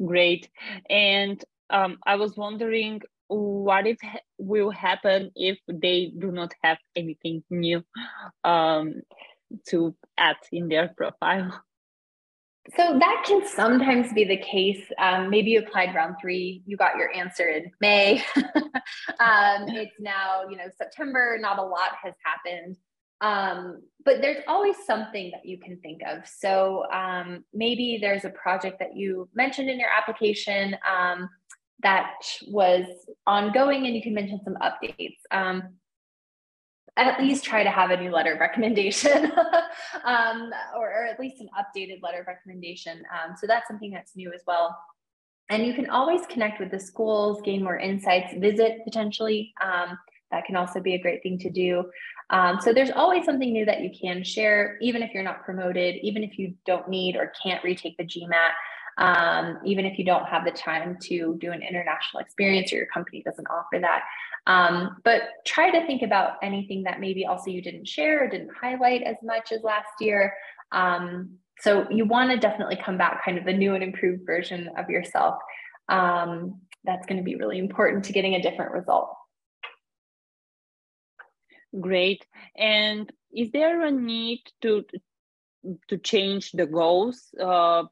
Great, 0.05 0.49
and 0.89 1.43
um, 1.69 1.97
I 2.05 2.15
was 2.15 2.37
wondering 2.37 3.01
what 3.27 3.87
if 3.87 3.97
will 4.37 4.69
happen 4.69 5.31
if 5.35 5.57
they 5.67 6.11
do 6.17 6.31
not 6.31 6.53
have 6.63 6.77
anything 6.95 7.43
new 7.49 7.83
um, 8.43 9.01
to 9.69 9.95
add 10.17 10.37
in 10.51 10.67
their 10.67 10.89
profile? 10.95 11.63
So 12.73 12.97
that 12.97 13.23
can 13.27 13.47
sometimes 13.47 14.11
be 14.11 14.23
the 14.23 14.37
case. 14.37 14.81
Um, 14.97 15.29
maybe 15.29 15.51
you 15.51 15.59
applied 15.59 15.93
round 15.93 16.15
three, 16.19 16.63
you 16.65 16.77
got 16.77 16.97
your 16.97 17.13
answer 17.13 17.47
in 17.47 17.71
May. 17.79 18.23
um, 18.35 19.67
it's 19.69 19.99
now, 19.99 20.43
you 20.49 20.57
know, 20.57 20.65
September. 20.75 21.37
Not 21.39 21.59
a 21.59 21.63
lot 21.63 21.91
has 22.03 22.15
happened, 22.23 22.77
um, 23.21 23.81
but 24.03 24.21
there's 24.21 24.43
always 24.47 24.75
something 24.85 25.31
that 25.31 25.45
you 25.45 25.59
can 25.59 25.77
think 25.81 26.01
of. 26.07 26.27
So 26.27 26.85
um, 26.91 27.45
maybe 27.53 27.99
there's 28.01 28.25
a 28.25 28.31
project 28.31 28.79
that 28.79 28.95
you 28.95 29.29
mentioned 29.35 29.69
in 29.69 29.79
your 29.79 29.89
application 29.95 30.75
um, 30.89 31.29
that 31.83 32.13
was 32.47 32.85
ongoing 33.27 33.85
and 33.85 33.95
you 33.95 34.01
can 34.01 34.15
mention 34.15 34.41
some 34.43 34.57
updates. 34.61 35.17
At 36.97 37.19
least 37.19 37.43
try 37.43 37.63
to 37.63 37.69
have 37.69 37.91
a 37.91 37.97
new 37.97 38.11
letter 38.11 38.33
of 38.33 38.39
recommendation 38.39 39.25
um, 40.05 40.51
or, 40.77 40.89
or, 40.89 41.05
at 41.05 41.19
least 41.19 41.41
an 41.41 41.49
updated 41.59 42.01
letter 42.01 42.21
of 42.21 42.27
recommendation. 42.27 43.03
Um, 43.11 43.35
so 43.37 43.47
that's 43.47 43.67
something 43.67 43.91
that's 43.91 44.15
new 44.15 44.31
as 44.33 44.41
well. 44.47 44.77
And 45.49 45.65
you 45.65 45.73
can 45.73 45.89
always 45.89 46.25
connect 46.27 46.59
with 46.59 46.71
the 46.71 46.79
schools, 46.79 47.41
gain 47.43 47.63
more 47.63 47.77
insights, 47.77 48.33
visit 48.37 48.79
potentially. 48.85 49.53
Um, 49.61 49.97
that 50.31 50.45
can 50.45 50.55
also 50.55 50.79
be 50.79 50.95
a 50.95 51.01
great 51.01 51.21
thing 51.21 51.37
to 51.39 51.49
do. 51.49 51.83
Um, 52.29 52.59
so 52.61 52.73
there's 52.73 52.91
always 52.91 53.25
something 53.25 53.51
new 53.51 53.65
that 53.65 53.81
you 53.81 53.91
can 53.91 54.23
share, 54.23 54.77
even 54.81 55.03
if 55.03 55.13
you're 55.13 55.21
not 55.21 55.43
promoted, 55.43 55.97
even 55.97 56.23
if 56.23 56.39
you 56.39 56.55
don't 56.65 56.87
need 56.89 57.15
or 57.15 57.33
can't 57.43 57.63
retake 57.63 57.97
the 57.97 58.05
GMAT 58.05 58.51
um, 58.97 59.59
even 59.65 59.85
if 59.85 59.97
you 59.99 60.05
don't 60.05 60.25
have 60.25 60.45
the 60.45 60.51
time 60.51 60.97
to 61.01 61.37
do 61.39 61.51
an 61.51 61.61
international 61.61 62.21
experience 62.21 62.71
or 62.71 62.77
your 62.77 62.85
company 62.87 63.21
doesn't 63.23 63.47
offer 63.47 63.79
that. 63.81 64.03
Um, 64.47 64.97
but 65.03 65.21
try 65.45 65.71
to 65.71 65.85
think 65.87 66.01
about 66.01 66.33
anything 66.43 66.83
that 66.83 66.99
maybe 66.99 67.25
also 67.25 67.49
you 67.49 67.61
didn't 67.61 67.87
share 67.87 68.23
or 68.23 68.29
didn't 68.29 68.51
highlight 68.61 69.01
as 69.01 69.15
much 69.23 69.51
as 69.51 69.63
last 69.63 69.89
year. 69.99 70.33
Um, 70.71 71.37
so 71.59 71.87
you 71.89 72.05
want 72.05 72.31
to 72.31 72.37
definitely 72.37 72.77
come 72.83 72.97
back 72.97 73.23
kind 73.23 73.37
of 73.37 73.45
the 73.45 73.53
new 73.53 73.73
and 73.73 73.83
improved 73.83 74.25
version 74.25 74.69
of 74.77 74.89
yourself. 74.89 75.35
Um, 75.89 76.61
that's 76.83 77.05
going 77.05 77.17
to 77.17 77.23
be 77.23 77.35
really 77.35 77.57
important 77.57 78.05
to 78.05 78.13
getting 78.13 78.35
a 78.35 78.41
different 78.41 78.71
result. 78.71 79.09
Great. 81.79 82.25
And 82.57 83.11
is 83.33 83.51
there 83.51 83.81
a 83.81 83.91
need 83.91 84.41
to 84.61 84.85
to 85.89 85.97
change 85.97 86.51
the 86.51 86.67
goals 86.67 87.33
uh, 87.41 87.83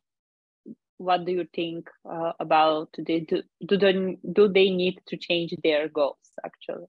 what 1.03 1.25
do 1.25 1.31
you 1.31 1.47
think 1.53 1.89
uh, 2.09 2.31
about 2.39 2.89
do, 2.93 3.19
do, 3.19 3.77
they, 3.77 4.17
do 4.31 4.47
they 4.47 4.69
need 4.69 5.01
to 5.07 5.17
change 5.17 5.53
their 5.63 5.87
goals 5.89 6.17
actually? 6.45 6.87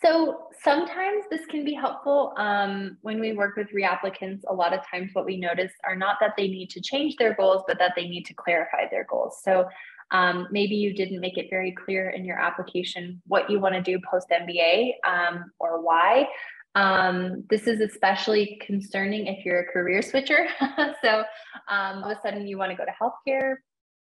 So 0.00 0.46
sometimes 0.62 1.24
this 1.30 1.44
can 1.46 1.64
be 1.64 1.74
helpful 1.74 2.32
um, 2.38 2.96
when 3.02 3.20
we 3.20 3.34
work 3.34 3.56
with 3.56 3.68
reapplicants. 3.68 4.40
A 4.48 4.54
lot 4.54 4.72
of 4.72 4.80
times, 4.90 5.10
what 5.12 5.26
we 5.26 5.36
notice 5.36 5.72
are 5.84 5.94
not 5.94 6.16
that 6.20 6.32
they 6.36 6.48
need 6.48 6.70
to 6.70 6.80
change 6.80 7.16
their 7.16 7.34
goals, 7.34 7.62
but 7.68 7.78
that 7.78 7.92
they 7.94 8.08
need 8.08 8.24
to 8.26 8.34
clarify 8.34 8.88
their 8.90 9.04
goals. 9.04 9.40
So 9.44 9.68
um, 10.10 10.48
maybe 10.50 10.74
you 10.74 10.94
didn't 10.94 11.20
make 11.20 11.36
it 11.38 11.48
very 11.50 11.72
clear 11.72 12.10
in 12.10 12.24
your 12.24 12.38
application 12.38 13.20
what 13.26 13.50
you 13.50 13.60
want 13.60 13.74
to 13.74 13.82
do 13.82 13.98
post 14.10 14.28
MBA 14.30 14.92
um, 15.06 15.50
or 15.58 15.82
why. 15.82 16.26
Um, 16.74 17.44
this 17.50 17.66
is 17.66 17.80
especially 17.80 18.58
concerning 18.64 19.26
if 19.26 19.44
you're 19.44 19.60
a 19.60 19.72
career 19.72 20.02
switcher. 20.02 20.48
so 21.02 21.24
um, 21.68 22.02
all 22.02 22.10
of 22.10 22.18
a 22.18 22.20
sudden 22.22 22.46
you 22.46 22.58
want 22.58 22.70
to 22.70 22.76
go 22.76 22.84
to 22.84 22.92
healthcare. 23.00 23.56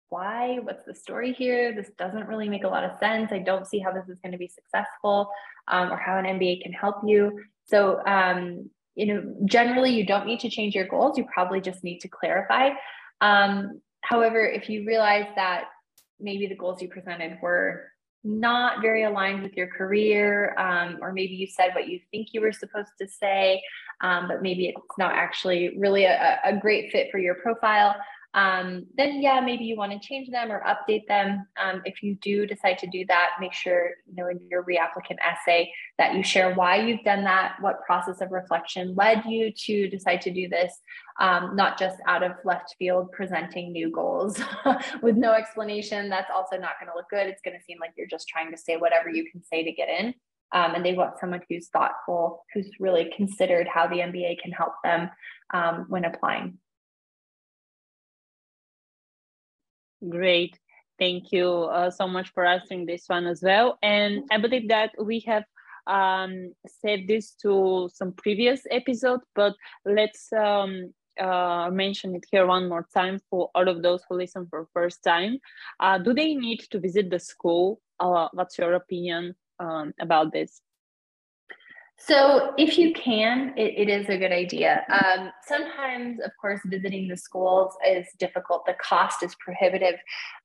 Why? 0.08 0.58
What's 0.62 0.84
the 0.86 0.94
story 0.94 1.32
here? 1.32 1.74
This 1.74 1.90
doesn't 1.98 2.26
really 2.26 2.48
make 2.48 2.64
a 2.64 2.68
lot 2.68 2.84
of 2.84 2.98
sense. 2.98 3.30
I 3.30 3.40
don't 3.40 3.66
see 3.66 3.78
how 3.78 3.92
this 3.92 4.08
is 4.08 4.18
going 4.20 4.32
to 4.32 4.38
be 4.38 4.48
successful 4.48 5.30
um, 5.68 5.92
or 5.92 5.96
how 5.96 6.18
an 6.18 6.24
MBA 6.24 6.62
can 6.62 6.72
help 6.72 6.96
you. 7.04 7.38
So, 7.66 8.04
um, 8.06 8.70
you 8.94 9.06
know, 9.06 9.36
generally 9.44 9.90
you 9.90 10.06
don't 10.06 10.26
need 10.26 10.40
to 10.40 10.50
change 10.50 10.74
your 10.74 10.88
goals. 10.88 11.18
You 11.18 11.26
probably 11.32 11.60
just 11.60 11.84
need 11.84 12.00
to 12.00 12.08
clarify. 12.08 12.70
Um, 13.20 13.80
however, 14.00 14.44
if 14.44 14.68
you 14.68 14.86
realize 14.86 15.26
that 15.36 15.64
maybe 16.18 16.46
the 16.46 16.56
goals 16.56 16.82
you 16.82 16.88
presented 16.88 17.38
were 17.42 17.84
not 18.24 18.82
very 18.82 19.04
aligned 19.04 19.42
with 19.42 19.56
your 19.56 19.68
career, 19.68 20.54
um, 20.58 20.98
or 21.00 21.12
maybe 21.12 21.34
you 21.34 21.46
said 21.46 21.74
what 21.74 21.88
you 21.88 22.00
think 22.10 22.28
you 22.32 22.40
were 22.40 22.52
supposed 22.52 22.90
to 23.00 23.08
say, 23.08 23.62
um, 24.00 24.28
but 24.28 24.42
maybe 24.42 24.68
it's 24.68 24.98
not 24.98 25.12
actually 25.12 25.78
really 25.78 26.04
a, 26.04 26.40
a 26.44 26.56
great 26.56 26.90
fit 26.90 27.08
for 27.10 27.18
your 27.18 27.36
profile 27.36 27.94
um, 28.34 28.86
then 28.96 29.22
yeah, 29.22 29.40
maybe 29.40 29.64
you 29.64 29.76
want 29.76 29.92
to 29.92 30.06
change 30.06 30.28
them 30.28 30.52
or 30.52 30.62
update 30.62 31.06
them. 31.08 31.46
Um, 31.62 31.80
if 31.86 32.02
you 32.02 32.14
do 32.16 32.46
decide 32.46 32.78
to 32.78 32.86
do 32.86 33.04
that, 33.06 33.30
make 33.40 33.54
sure 33.54 33.90
you 34.06 34.14
know 34.16 34.28
in 34.28 34.38
your 34.50 34.64
reapplicant 34.64 35.16
essay 35.24 35.72
that 35.96 36.14
you 36.14 36.22
share 36.22 36.54
why 36.54 36.76
you've 36.76 37.02
done 37.04 37.24
that, 37.24 37.54
what 37.60 37.82
process 37.86 38.20
of 38.20 38.30
reflection 38.30 38.94
led 38.94 39.24
you 39.24 39.50
to 39.52 39.88
decide 39.88 40.20
to 40.22 40.30
do 40.30 40.46
this, 40.46 40.74
um, 41.20 41.56
not 41.56 41.78
just 41.78 41.96
out 42.06 42.22
of 42.22 42.32
left 42.44 42.74
field 42.78 43.10
presenting 43.12 43.72
new 43.72 43.90
goals 43.90 44.40
with 45.02 45.16
no 45.16 45.32
explanation. 45.32 46.10
That's 46.10 46.30
also 46.34 46.58
not 46.58 46.72
going 46.78 46.90
to 46.90 46.96
look 46.96 47.08
good. 47.08 47.26
It's 47.26 47.42
going 47.42 47.58
to 47.58 47.64
seem 47.64 47.78
like 47.80 47.92
you're 47.96 48.06
just 48.06 48.28
trying 48.28 48.50
to 48.50 48.58
say 48.58 48.76
whatever 48.76 49.08
you 49.08 49.28
can 49.30 49.42
say 49.42 49.64
to 49.64 49.72
get 49.72 49.88
in. 49.88 50.14
Um, 50.52 50.74
and 50.74 50.84
they 50.84 50.94
want 50.94 51.18
someone 51.18 51.42
who's 51.48 51.68
thoughtful, 51.68 52.44
who's 52.54 52.70
really 52.80 53.10
considered 53.16 53.68
how 53.68 53.86
the 53.86 53.96
MBA 53.96 54.38
can 54.40 54.52
help 54.52 54.72
them 54.82 55.10
um, 55.52 55.86
when 55.88 56.04
applying. 56.04 56.58
Great. 60.06 60.58
Thank 60.98 61.32
you 61.32 61.48
uh, 61.48 61.90
so 61.90 62.06
much 62.08 62.32
for 62.32 62.44
answering 62.44 62.86
this 62.86 63.04
one 63.06 63.26
as 63.26 63.42
well. 63.42 63.78
And 63.82 64.24
I 64.30 64.38
believe 64.38 64.68
that 64.68 64.90
we 65.00 65.20
have 65.20 65.44
um, 65.86 66.52
saved 66.66 67.08
this 67.08 67.32
to 67.42 67.88
some 67.92 68.12
previous 68.12 68.62
episode, 68.70 69.20
but 69.34 69.54
let's 69.84 70.32
um, 70.32 70.92
uh, 71.18 71.70
mention 71.72 72.14
it 72.14 72.24
here 72.30 72.46
one 72.46 72.68
more 72.68 72.86
time 72.94 73.20
for 73.30 73.50
all 73.54 73.68
of 73.68 73.82
those 73.82 74.02
who 74.08 74.16
listen 74.16 74.46
for 74.50 74.68
first 74.74 75.02
time. 75.02 75.38
Uh, 75.80 75.98
do 75.98 76.12
they 76.12 76.34
need 76.34 76.60
to 76.70 76.78
visit 76.78 77.10
the 77.10 77.18
school? 77.18 77.80
Uh, 78.00 78.28
what's 78.32 78.58
your 78.58 78.74
opinion 78.74 79.34
um, 79.60 79.92
about 80.00 80.32
this? 80.32 80.60
So, 82.00 82.54
if 82.56 82.78
you 82.78 82.92
can, 82.94 83.54
it, 83.56 83.74
it 83.76 83.88
is 83.88 84.08
a 84.08 84.16
good 84.16 84.30
idea. 84.30 84.84
Um, 84.88 85.30
sometimes, 85.46 86.20
of 86.20 86.30
course, 86.40 86.60
visiting 86.64 87.08
the 87.08 87.16
schools 87.16 87.74
is 87.86 88.06
difficult. 88.18 88.64
The 88.66 88.76
cost 88.80 89.22
is 89.24 89.34
prohibitive, 89.36 89.96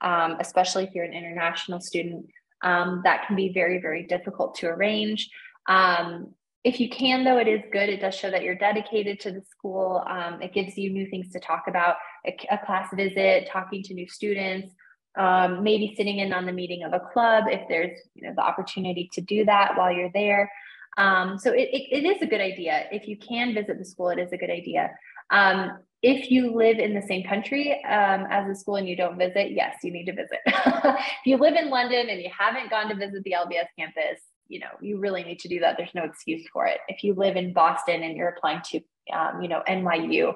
um, 0.01 0.38
especially 0.39 0.86
if 0.86 0.95
you're 0.95 1.05
an 1.05 1.13
international 1.13 1.79
student. 1.79 2.25
Um, 2.63 3.01
that 3.03 3.27
can 3.27 3.36
be 3.36 3.53
very, 3.53 3.79
very 3.79 4.03
difficult 4.07 4.55
to 4.55 4.67
arrange. 4.67 5.29
Um, 5.67 6.33
if 6.63 6.79
you 6.79 6.89
can, 6.89 7.24
though, 7.24 7.38
it 7.38 7.48
is 7.48 7.62
good. 7.72 7.89
It 7.89 8.01
does 8.01 8.15
show 8.15 8.31
that 8.31 8.43
you're 8.43 8.55
dedicated 8.55 9.19
to 9.22 9.31
the 9.31 9.41
school. 9.41 10.03
Um, 10.07 10.41
it 10.41 10.53
gives 10.53 10.77
you 10.77 10.89
new 10.89 11.07
things 11.10 11.29
to 11.33 11.39
talk 11.39 11.65
about, 11.67 11.98
a, 12.25 12.36
a 12.50 12.65
class 12.65 12.88
visit, 12.93 13.50
talking 13.51 13.83
to 13.83 13.93
new 13.93 14.07
students, 14.07 14.74
um, 15.17 15.62
maybe 15.62 15.93
sitting 15.95 16.19
in 16.19 16.33
on 16.33 16.45
the 16.45 16.53
meeting 16.53 16.83
of 16.83 16.93
a 16.93 17.00
club 17.00 17.45
if 17.48 17.62
there's 17.67 18.00
you 18.15 18.27
know 18.27 18.33
the 18.36 18.41
opportunity 18.41 19.10
to 19.13 19.22
do 19.22 19.45
that 19.45 19.77
while 19.77 19.91
you're 19.91 20.12
there. 20.13 20.50
Um, 20.97 21.38
so 21.39 21.51
it, 21.51 21.69
it, 21.71 22.03
it 22.03 22.05
is 22.05 22.21
a 22.21 22.25
good 22.25 22.41
idea. 22.41 22.85
If 22.91 23.07
you 23.07 23.17
can 23.17 23.53
visit 23.53 23.79
the 23.79 23.85
school, 23.85 24.09
it 24.09 24.19
is 24.19 24.31
a 24.31 24.38
good 24.38 24.50
idea. 24.50 24.91
Um, 25.29 25.79
if 26.01 26.29
you 26.29 26.53
live 26.53 26.79
in 26.79 26.93
the 26.93 27.01
same 27.01 27.23
country 27.23 27.81
um, 27.85 28.27
as 28.29 28.47
the 28.47 28.55
school 28.55 28.75
and 28.75 28.88
you 28.88 28.95
don't 28.95 29.17
visit, 29.17 29.51
yes, 29.51 29.77
you 29.83 29.91
need 29.91 30.05
to 30.05 30.13
visit. 30.13 30.39
if 30.45 31.25
you 31.25 31.38
live 31.38 31.55
in 31.55 31.69
London 31.69 32.09
and 32.09 32.21
you 32.21 32.29
haven't 32.38 32.69
gone 32.69 32.89
to 32.89 32.95
visit 32.95 33.23
the 33.23 33.31
LBS 33.31 33.67
campus, 33.79 34.19
you 34.50 34.59
know, 34.59 34.67
you 34.81 35.00
really 35.00 35.23
need 35.23 35.39
to 35.39 35.47
do 35.47 35.62
that. 35.62 35.77
There's 35.77 35.95
no 35.95 36.03
excuse 36.03 36.45
for 36.51 36.67
it. 36.67 36.79
If 36.89 37.03
you 37.03 37.13
live 37.13 37.38
in 37.38 37.53
Boston 37.53 38.03
and 38.03 38.17
you're 38.17 38.29
applying 38.29 38.62
to, 38.71 38.81
um, 39.13 39.41
you 39.41 39.47
know, 39.47 39.63
NYU, 39.67 40.33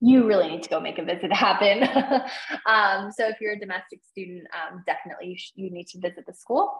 you 0.00 0.28
really 0.28 0.48
need 0.48 0.62
to 0.62 0.68
go 0.68 0.78
make 0.78 0.98
a 0.98 1.04
visit 1.04 1.32
happen. 1.32 1.82
um, 2.66 3.10
so 3.10 3.26
if 3.26 3.40
you're 3.40 3.54
a 3.54 3.58
domestic 3.58 4.00
student, 4.08 4.46
um, 4.54 4.84
definitely 4.86 5.30
you, 5.30 5.36
sh- 5.36 5.52
you, 5.56 5.70
need 5.70 5.88
to 5.88 5.98
visit 5.98 6.24
the 6.26 6.32
school. 6.32 6.72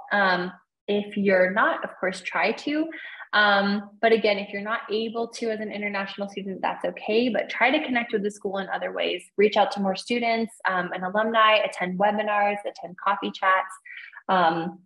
If 0.88 1.18
you're 1.18 1.50
not, 1.50 1.84
of 1.84 1.90
course, 2.00 2.22
try 2.22 2.52
to. 2.52 2.86
Um, 3.32 3.90
but 4.00 4.12
again, 4.12 4.38
if 4.38 4.52
you're 4.52 4.62
not 4.62 4.80
able 4.90 5.28
to 5.28 5.50
as 5.50 5.60
an 5.60 5.70
international 5.70 6.28
student, 6.28 6.60
that's 6.62 6.84
okay. 6.84 7.28
But 7.28 7.48
try 7.48 7.70
to 7.70 7.84
connect 7.84 8.12
with 8.12 8.22
the 8.22 8.30
school 8.30 8.58
in 8.58 8.68
other 8.68 8.92
ways. 8.92 9.22
Reach 9.36 9.56
out 9.56 9.70
to 9.72 9.80
more 9.80 9.96
students 9.96 10.54
um, 10.68 10.90
and 10.92 11.04
alumni, 11.04 11.56
attend 11.56 11.98
webinars, 11.98 12.56
attend 12.60 12.96
coffee 13.02 13.30
chats. 13.30 13.74
Um, 14.28 14.80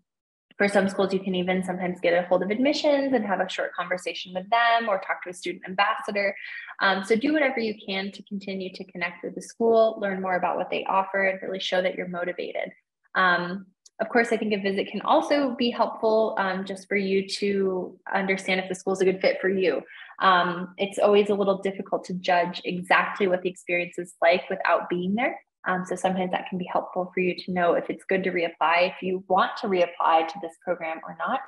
for 0.58 0.68
some 0.68 0.88
schools, 0.88 1.12
you 1.12 1.20
can 1.20 1.34
even 1.34 1.64
sometimes 1.64 1.99
get 2.00 2.12
a 2.12 2.26
hold 2.28 2.42
of 2.42 2.50
admissions 2.50 3.14
and 3.14 3.25
have 3.25 3.40
a 3.40 3.49
short 3.49 3.75
conversation 3.75 4.32
with 4.34 4.49
them 4.50 4.88
or 4.88 4.99
talk 4.99 5.22
to 5.25 5.30
a 5.30 5.32
student 5.32 5.64
ambassador. 5.66 6.37
Um, 6.80 7.04
so 7.04 7.16
do 7.16 7.32
whatever 7.32 7.58
you 7.58 7.75
can 7.84 8.12
to 8.12 8.22
continue 8.25 8.72
to 8.75 8.84
connect 8.84 9.25
with 9.25 9.34
the 9.34 9.42
school, 9.42 9.99
learn 10.00 10.20
more 10.20 10.37
about 10.37 10.56
what 10.56 10.70
they 10.70 10.84
offer, 10.84 11.25
and 11.25 11.40
really 11.42 11.58
show 11.58 11.80
that 11.82 11.94
you're 11.94 12.08
motivated. 12.08 12.70
Um, 13.14 13.66
of 14.02 14.09
course, 14.09 14.32
I 14.32 14.37
think 14.37 14.52
a 14.52 14.61
visit 14.61 14.88
can 14.88 15.00
also 15.02 15.54
be 15.54 15.71
helpful 15.71 16.35
um, 16.37 16.64
just 16.64 16.88
for 16.88 16.97
you 16.97 17.28
to 17.38 17.97
understand 18.12 18.59
if 18.59 18.68
the 18.68 18.75
school 18.75 18.94
is 18.94 19.00
a 19.00 19.04
good 19.04 19.21
fit 19.21 19.38
for 19.40 19.49
you. 19.49 19.80
Um, 20.18 20.75
it's 20.76 20.99
always 20.99 21.30
a 21.30 21.35
little 21.35 21.59
difficult 21.59 22.04
to 22.06 22.14
judge 22.14 22.61
exactly 22.64 23.28
what 23.28 23.42
the 23.42 23.49
experience 23.49 23.99
is 23.99 24.14
like 24.21 24.42
without 24.50 24.88
being 24.90 25.14
there. 25.14 25.40
Um, 25.68 25.85
so 25.87 25.94
sometimes 25.94 26.32
that 26.32 26.49
can 26.49 26.59
be 26.59 26.68
helpful 26.71 27.12
for 27.14 27.21
you 27.21 27.37
to 27.44 27.52
know 27.52 27.75
if 27.75 27.88
it's 27.90 28.02
good 28.09 28.25
to 28.25 28.32
reapply, 28.32 28.88
if 28.88 28.97
you 29.02 29.23
want 29.28 29.52
to 29.61 29.68
reapply 29.68 30.26
to 30.26 30.35
this 30.42 30.56
program 30.64 31.00
or 31.06 31.16
not. 31.18 31.40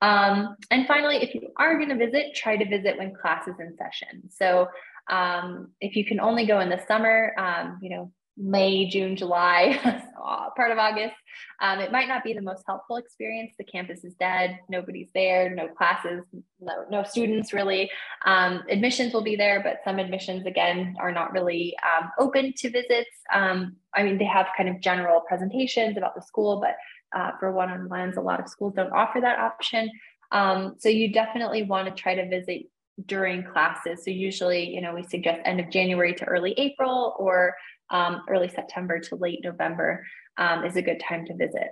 Um, 0.00 0.56
and 0.70 0.86
finally, 0.86 1.16
if 1.16 1.34
you 1.34 1.48
are 1.56 1.76
going 1.76 1.88
to 1.88 1.96
visit, 1.96 2.36
try 2.36 2.56
to 2.56 2.68
visit 2.68 2.98
when 2.98 3.14
class 3.20 3.48
is 3.48 3.56
in 3.58 3.76
session. 3.76 4.30
So 4.30 4.68
um, 5.10 5.72
if 5.80 5.96
you 5.96 6.04
can 6.04 6.20
only 6.20 6.46
go 6.46 6.60
in 6.60 6.68
the 6.68 6.80
summer, 6.86 7.34
um, 7.36 7.80
you 7.82 7.90
know, 7.90 8.12
May, 8.40 8.88
June, 8.88 9.16
July, 9.16 9.78
part 10.56 10.70
of 10.70 10.78
August. 10.78 11.14
Um, 11.60 11.78
it 11.78 11.92
might 11.92 12.08
not 12.08 12.24
be 12.24 12.32
the 12.32 12.42
most 12.42 12.64
helpful 12.66 12.96
experience. 12.96 13.52
The 13.58 13.64
campus 13.64 14.04
is 14.04 14.14
dead, 14.14 14.58
nobody's 14.68 15.10
there, 15.14 15.54
no 15.54 15.68
classes, 15.68 16.24
no, 16.60 16.84
no 16.90 17.02
students 17.02 17.52
really. 17.52 17.90
Um, 18.24 18.62
admissions 18.68 19.12
will 19.12 19.22
be 19.22 19.36
there, 19.36 19.62
but 19.62 19.80
some 19.84 19.98
admissions, 19.98 20.46
again, 20.46 20.96
are 21.00 21.12
not 21.12 21.32
really 21.32 21.76
um, 21.82 22.10
open 22.18 22.52
to 22.56 22.70
visits. 22.70 23.10
Um, 23.32 23.76
I 23.94 24.02
mean, 24.02 24.18
they 24.18 24.24
have 24.24 24.48
kind 24.56 24.68
of 24.68 24.80
general 24.80 25.20
presentations 25.28 25.96
about 25.96 26.14
the 26.14 26.22
school, 26.22 26.60
but 26.60 26.76
uh, 27.18 27.32
for 27.38 27.52
one 27.52 27.70
on 27.70 27.88
ones, 27.88 28.16
a 28.16 28.20
lot 28.20 28.40
of 28.40 28.48
schools 28.48 28.74
don't 28.74 28.92
offer 28.92 29.20
that 29.20 29.38
option. 29.38 29.90
Um, 30.32 30.76
so 30.78 30.88
you 30.88 31.12
definitely 31.12 31.64
want 31.64 31.88
to 31.88 32.02
try 32.02 32.14
to 32.14 32.28
visit 32.28 32.66
during 33.06 33.44
classes. 33.44 34.04
So 34.04 34.10
usually, 34.10 34.68
you 34.68 34.80
know, 34.80 34.94
we 34.94 35.02
suggest 35.02 35.40
end 35.44 35.60
of 35.60 35.70
January 35.70 36.14
to 36.14 36.24
early 36.24 36.52
April 36.56 37.14
or 37.18 37.54
um, 37.90 38.22
early 38.28 38.48
September 38.48 39.00
to 39.00 39.16
late 39.16 39.40
November 39.42 40.06
um, 40.36 40.64
is 40.64 40.76
a 40.76 40.82
good 40.82 41.00
time 41.00 41.26
to 41.26 41.34
visit. 41.34 41.68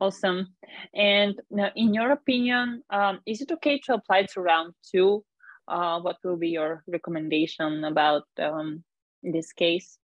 Awesome. 0.00 0.54
And 0.94 1.40
now, 1.50 1.70
in 1.76 1.94
your 1.94 2.10
opinion, 2.12 2.82
um, 2.90 3.20
is 3.26 3.40
it 3.40 3.52
okay 3.52 3.78
to 3.86 3.94
apply 3.94 4.26
to 4.34 4.40
round 4.40 4.74
two? 4.90 5.24
Uh, 5.66 6.00
what 6.00 6.16
will 6.22 6.36
be 6.36 6.48
your 6.48 6.82
recommendation 6.86 7.84
about 7.84 8.24
um, 8.38 8.84
this 9.22 9.52
case? 9.52 9.98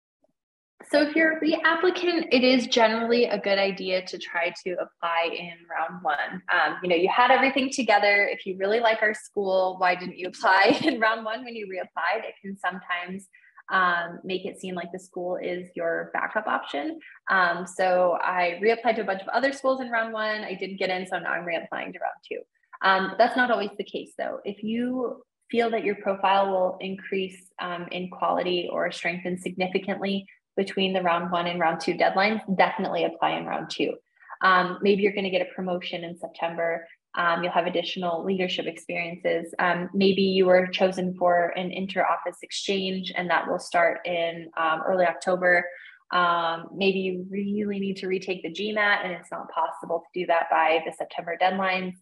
So 0.91 1.03
if 1.03 1.17
you're 1.17 1.39
a 1.39 1.41
reapplicant, 1.41 2.29
it 2.31 2.45
is 2.45 2.67
generally 2.69 3.25
a 3.25 3.39
good 3.39 3.59
idea 3.59 4.07
to 4.07 4.19
try 4.19 4.53
to 4.65 4.73
apply 4.73 5.31
in 5.33 5.55
round 5.69 6.03
one. 6.03 6.43
Um, 6.53 6.77
you 6.83 6.89
know, 6.89 6.95
you 6.95 7.09
had 7.09 7.31
everything 7.31 7.71
together. 7.71 8.29
If 8.31 8.47
you 8.47 8.57
really 8.57 8.79
like 8.79 9.03
our 9.03 9.15
school, 9.15 9.77
why 9.79 9.95
didn't 9.95 10.19
you 10.19 10.29
apply 10.35 10.79
in 10.85 11.01
round 11.01 11.25
one 11.25 11.45
when 11.45 11.57
you 11.57 11.67
reapplied? 11.67 12.25
It 12.25 12.35
can 12.41 12.57
sometimes 12.57 13.29
um, 13.73 14.21
make 14.23 14.45
it 14.45 14.61
seem 14.61 14.75
like 14.75 14.93
the 14.93 14.99
school 14.99 15.39
is 15.43 15.69
your 15.75 16.11
backup 16.13 16.47
option. 16.47 17.01
Um, 17.31 17.67
so 17.67 18.17
I 18.23 18.61
reapplied 18.63 18.97
to 18.97 19.01
a 19.01 19.05
bunch 19.05 19.23
of 19.23 19.29
other 19.29 19.53
schools 19.53 19.81
in 19.81 19.91
round 19.91 20.13
one. 20.13 20.45
I 20.45 20.55
didn't 20.55 20.79
get 20.79 20.91
in, 20.91 21.07
so 21.07 21.19
now 21.19 21.33
I'm 21.33 21.45
reapplying 21.45 21.93
to 21.95 21.99
round 21.99 22.21
two. 22.29 22.41
Um, 22.83 23.15
that's 23.19 23.37
not 23.37 23.51
always 23.51 23.71
the 23.79 23.85
case 23.85 24.13
though. 24.17 24.39
If 24.45 24.63
you 24.63 25.23
feel 25.51 25.71
that 25.71 25.85
your 25.85 25.95
profile 25.97 26.51
will 26.51 26.77
increase 26.81 27.51
um, 27.61 27.87
in 27.91 28.11
quality 28.11 28.69
or 28.71 28.91
strengthen 28.91 29.39
significantly 29.39 30.27
between 30.57 30.93
the 30.93 31.03
round 31.03 31.31
one 31.31 31.47
and 31.47 31.61
round 31.61 31.81
two 31.81 31.95
deadlines, 31.95 32.41
definitely 32.57 33.05
apply 33.05 33.33
in 33.33 33.47
round 33.47 33.71
two. 33.71 33.95
Um, 34.43 34.79
maybe 34.83 35.03
you're 35.03 35.13
going 35.13 35.25
to 35.25 35.31
get 35.31 35.47
a 35.47 35.55
promotion 35.55 36.05
in 36.05 36.17
September. 36.19 36.87
Um, 37.17 37.43
you'll 37.43 37.53
have 37.53 37.67
additional 37.67 38.25
leadership 38.25 38.67
experiences. 38.67 39.55
Um, 39.59 39.89
maybe 39.95 40.23
you 40.23 40.47
were 40.47 40.67
chosen 40.67 41.15
for 41.17 41.49
an 41.57 41.73
inter-office 41.73 42.39
exchange, 42.43 43.13
and 43.17 43.31
that 43.31 43.49
will 43.49 43.59
start 43.59 44.01
in 44.05 44.51
um, 44.59 44.83
early 44.87 45.07
October. 45.07 45.65
Um, 46.13 46.69
maybe 46.75 46.99
you 46.99 47.27
really 47.31 47.81
need 47.81 47.97
to 47.99 48.07
retake 48.07 48.43
the 48.43 48.53
GMAT, 48.53 49.05
and 49.05 49.13
it's 49.13 49.31
not 49.31 49.51
possible 49.51 50.01
to 50.01 50.21
do 50.21 50.27
that 50.27 50.45
by 50.51 50.81
the 50.85 50.93
September 50.93 51.37
deadlines. 51.41 51.95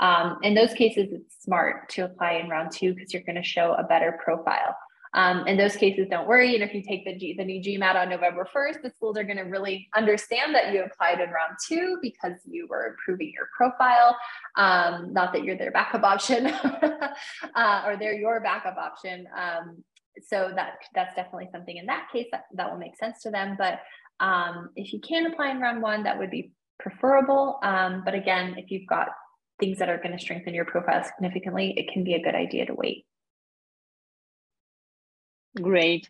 Um, 0.00 0.38
in 0.42 0.54
those 0.54 0.74
cases, 0.74 1.08
it's 1.10 1.42
smart 1.42 1.88
to 1.90 2.02
apply 2.02 2.34
in 2.34 2.48
round 2.48 2.70
two 2.70 2.94
because 2.94 3.12
you're 3.12 3.24
going 3.24 3.36
to 3.36 3.42
show 3.42 3.74
a 3.78 3.82
better 3.82 4.18
profile. 4.22 4.76
Um, 5.14 5.46
in 5.46 5.56
those 5.56 5.76
cases, 5.76 6.06
don't 6.10 6.28
worry. 6.28 6.54
And 6.54 6.62
if 6.62 6.74
you 6.74 6.82
take 6.82 7.04
the, 7.04 7.16
G, 7.16 7.34
the 7.36 7.44
new 7.44 7.62
GMAT 7.62 7.94
on 7.94 8.08
November 8.08 8.46
1st, 8.54 8.82
the 8.82 8.90
schools 8.90 9.16
are 9.16 9.24
going 9.24 9.38
to 9.38 9.44
really 9.44 9.88
understand 9.96 10.54
that 10.54 10.72
you 10.72 10.82
applied 10.82 11.20
in 11.20 11.30
round 11.30 11.56
two 11.66 11.98
because 12.02 12.34
you 12.44 12.66
were 12.68 12.86
improving 12.88 13.32
your 13.34 13.48
profile. 13.56 14.16
Um, 14.56 15.12
not 15.12 15.32
that 15.32 15.44
you're 15.44 15.56
their 15.56 15.70
backup 15.70 16.02
option 16.02 16.46
uh, 17.54 17.82
or 17.86 17.96
they're 17.96 18.14
your 18.14 18.40
backup 18.40 18.76
option. 18.76 19.26
Um, 19.36 19.82
so 20.26 20.50
that 20.54 20.74
that's 20.94 21.14
definitely 21.14 21.48
something 21.52 21.76
in 21.76 21.86
that 21.86 22.08
case 22.12 22.26
that, 22.32 22.44
that 22.54 22.70
will 22.70 22.78
make 22.78 22.96
sense 22.96 23.22
to 23.22 23.30
them. 23.30 23.56
But 23.56 23.80
um, 24.20 24.70
if 24.76 24.92
you 24.92 25.00
can 25.00 25.26
apply 25.26 25.50
in 25.50 25.60
round 25.60 25.80
one, 25.80 26.02
that 26.04 26.18
would 26.18 26.30
be 26.30 26.52
preferable. 26.78 27.58
Um, 27.62 28.02
but 28.04 28.14
again, 28.14 28.54
if 28.58 28.70
you've 28.70 28.86
got 28.86 29.08
things 29.60 29.78
that 29.78 29.88
are 29.88 29.98
going 29.98 30.16
to 30.16 30.18
strengthen 30.18 30.54
your 30.54 30.64
profile 30.64 31.04
significantly, 31.04 31.74
it 31.76 31.92
can 31.92 32.04
be 32.04 32.14
a 32.14 32.22
good 32.22 32.34
idea 32.34 32.66
to 32.66 32.74
wait. 32.74 33.06
Great. 35.60 36.08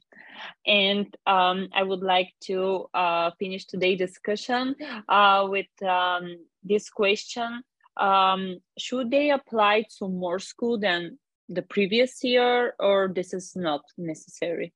And 0.66 1.06
um, 1.26 1.68
I 1.74 1.82
would 1.82 2.02
like 2.02 2.32
to 2.42 2.86
uh, 2.94 3.30
finish 3.38 3.66
today's 3.66 3.98
discussion 3.98 4.76
uh, 5.08 5.46
with 5.48 5.66
um, 5.82 6.36
this 6.62 6.90
question. 6.90 7.62
Um, 7.96 8.60
should 8.78 9.10
they 9.10 9.30
apply 9.30 9.86
to 9.98 10.08
more 10.08 10.38
school 10.38 10.78
than 10.78 11.18
the 11.48 11.62
previous 11.62 12.22
year 12.22 12.74
or 12.78 13.10
this 13.12 13.32
is 13.32 13.56
not 13.56 13.82
necessary? 13.96 14.72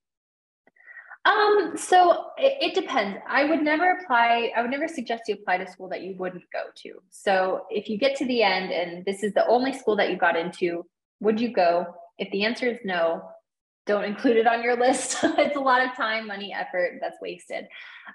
Um, 1.24 1.74
so 1.76 2.30
it, 2.36 2.70
it, 2.70 2.74
depends. 2.74 3.18
I 3.28 3.44
would 3.44 3.62
never 3.62 3.92
apply, 3.92 4.50
I 4.56 4.62
would 4.62 4.72
never 4.72 4.88
suggest 4.88 5.24
you 5.28 5.34
apply 5.34 5.58
to 5.58 5.70
school 5.70 5.88
that 5.90 6.02
you 6.02 6.16
wouldn't 6.16 6.42
go 6.52 6.64
to. 6.82 6.94
So 7.10 7.66
if 7.70 7.88
you 7.88 7.96
get 7.96 8.16
to 8.16 8.26
the 8.26 8.42
end 8.42 8.72
and 8.72 9.04
this 9.04 9.22
is 9.22 9.32
the 9.32 9.46
only 9.46 9.72
school 9.72 9.94
that 9.96 10.10
you 10.10 10.16
got 10.16 10.36
into, 10.36 10.84
would 11.20 11.40
you 11.40 11.52
go? 11.52 11.86
If 12.18 12.28
the 12.32 12.44
answer 12.44 12.66
is 12.66 12.78
no, 12.84 13.22
don't 13.86 14.04
include 14.04 14.36
it 14.36 14.46
on 14.46 14.62
your 14.62 14.76
list. 14.76 15.18
it's 15.22 15.56
a 15.56 15.60
lot 15.60 15.84
of 15.84 15.94
time, 15.96 16.26
money, 16.26 16.54
effort 16.54 16.98
that's 17.00 17.16
wasted. 17.20 17.66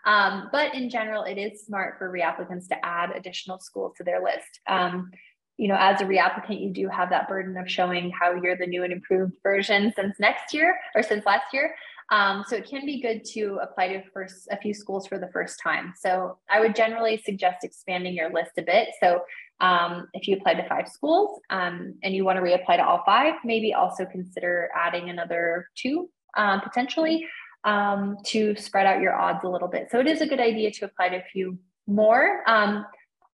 Um, 0.06 0.50
but 0.52 0.74
in 0.74 0.90
general, 0.90 1.24
it 1.24 1.38
is 1.38 1.66
smart 1.66 1.98
for 1.98 2.10
reapplicants 2.12 2.68
to 2.70 2.86
add 2.86 3.12
additional 3.16 3.60
schools 3.60 3.94
to 3.98 4.04
their 4.04 4.24
list. 4.24 4.60
Um, 4.68 5.12
you 5.58 5.68
know, 5.68 5.78
as 5.78 6.02
a 6.02 6.06
reapplicant, 6.06 6.62
you 6.62 6.72
do 6.72 6.88
have 6.88 7.10
that 7.10 7.28
burden 7.28 7.58
of 7.58 7.70
showing 7.70 8.12
how 8.12 8.34
you're 8.34 8.56
the 8.56 8.68
new 8.68 8.84
and 8.84 8.94
improved 8.94 9.34
version 9.42 9.92
since 9.96 10.20
next 10.20 10.54
year 10.54 10.78
or 10.96 11.02
since 11.02 11.26
last 11.26 11.52
year. 11.52 11.76
Um, 12.10 12.46
so 12.48 12.56
it 12.56 12.70
can 12.70 12.86
be 12.86 13.02
good 13.02 13.26
to 13.34 13.60
apply 13.62 13.90
to 13.90 14.02
first 14.14 14.48
a 14.50 14.58
few 14.58 14.74
schools 14.74 15.08
for 15.08 15.20
the 15.20 15.28
first 15.28 15.60
time. 15.62 15.94
So 15.98 16.38
I 16.50 16.60
would 16.60 16.76
generally 16.76 17.18
suggest 17.18 17.64
expanding 17.64 18.14
your 18.14 18.32
list 18.32 18.52
a 18.58 18.62
bit. 18.62 18.90
So 19.02 19.22
um, 19.60 20.08
if 20.14 20.28
you 20.28 20.38
apply 20.38 20.54
to 20.56 20.68
five 20.70 20.88
schools 20.88 21.42
um, 21.50 21.96
and 22.04 22.14
you 22.14 22.24
want 22.24 22.38
to 22.38 22.44
reapply 22.44 22.78
to 22.78 22.86
all 22.86 23.04
five, 23.06 23.34
maybe 23.44 23.74
also 23.74 24.06
consider 24.06 24.70
adding 24.76 25.10
another 25.10 25.68
two 25.76 26.10
um, 26.38 26.62
potentially 26.62 27.28
um, 27.64 28.18
to 28.28 28.56
spread 28.56 28.86
out 28.86 29.02
your 29.02 29.16
odds 29.16 29.44
a 29.44 29.50
little 29.50 29.68
bit. 29.68 29.90
So 29.92 30.00
it 30.00 30.08
is 30.08 30.22
a 30.22 30.28
good 30.28 30.40
idea 30.40 30.72
to 30.72 30.86
apply 30.86 31.10
to 31.10 31.18
a 31.18 31.24
few 31.34 31.58
more. 31.88 32.44
Um, 32.48 32.86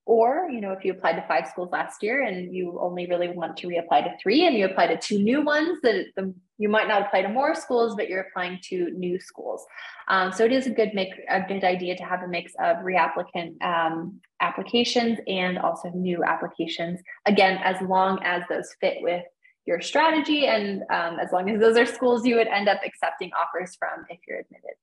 or, 0.05 0.49
you 0.51 0.59
know, 0.59 0.71
if 0.71 0.83
you 0.83 0.91
applied 0.91 1.13
to 1.13 1.27
five 1.27 1.47
schools 1.47 1.69
last 1.71 2.03
year 2.03 2.23
and 2.23 2.53
you 2.53 2.77
only 2.81 3.07
really 3.07 3.29
want 3.29 3.55
to 3.57 3.67
reapply 3.67 4.03
to 4.03 4.17
three 4.21 4.45
and 4.45 4.55
you 4.55 4.65
apply 4.65 4.87
to 4.87 4.97
two 4.97 5.19
new 5.19 5.41
ones, 5.41 5.79
that 5.83 6.07
the, 6.17 6.33
you 6.57 6.69
might 6.69 6.87
not 6.87 7.01
apply 7.01 7.23
to 7.23 7.29
more 7.29 7.55
schools, 7.55 7.95
but 7.95 8.07
you're 8.07 8.21
applying 8.21 8.59
to 8.69 8.91
new 8.91 9.19
schools. 9.19 9.65
Um, 10.07 10.31
so 10.31 10.45
it 10.45 10.51
is 10.51 10.67
a 10.67 10.69
good 10.69 10.93
make 10.93 11.09
a 11.29 11.41
good 11.41 11.63
idea 11.63 11.95
to 11.97 12.03
have 12.03 12.21
a 12.21 12.27
mix 12.27 12.53
of 12.59 12.77
reapplicant 12.77 13.61
um, 13.61 14.19
applications 14.39 15.19
and 15.27 15.57
also 15.57 15.89
new 15.89 16.23
applications. 16.23 17.01
Again, 17.25 17.59
as 17.63 17.81
long 17.81 18.19
as 18.23 18.43
those 18.49 18.69
fit 18.79 18.97
with 19.01 19.23
your 19.65 19.81
strategy 19.81 20.45
and 20.45 20.83
um, 20.89 21.19
as 21.19 21.31
long 21.31 21.49
as 21.49 21.59
those 21.59 21.77
are 21.77 21.85
schools 21.85 22.25
you 22.25 22.35
would 22.35 22.47
end 22.47 22.67
up 22.67 22.81
accepting 22.85 23.31
offers 23.33 23.75
from 23.75 24.05
if 24.09 24.19
you're 24.27 24.39
admitted. 24.39 24.75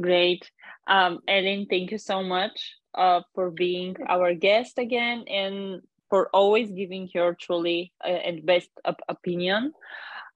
Great. 0.00 0.50
Um, 0.86 1.18
Ellen, 1.28 1.66
thank 1.68 1.90
you 1.90 1.98
so 1.98 2.22
much 2.22 2.76
uh, 2.94 3.20
for 3.34 3.50
being 3.50 3.96
our 4.08 4.34
guest 4.34 4.78
again. 4.78 5.24
And 5.28 5.82
for 6.10 6.28
always 6.34 6.70
giving 6.70 7.08
your 7.14 7.34
truly 7.34 7.92
uh, 8.04 8.08
and 8.08 8.44
best 8.44 8.70
op- 8.84 9.00
opinion. 9.08 9.72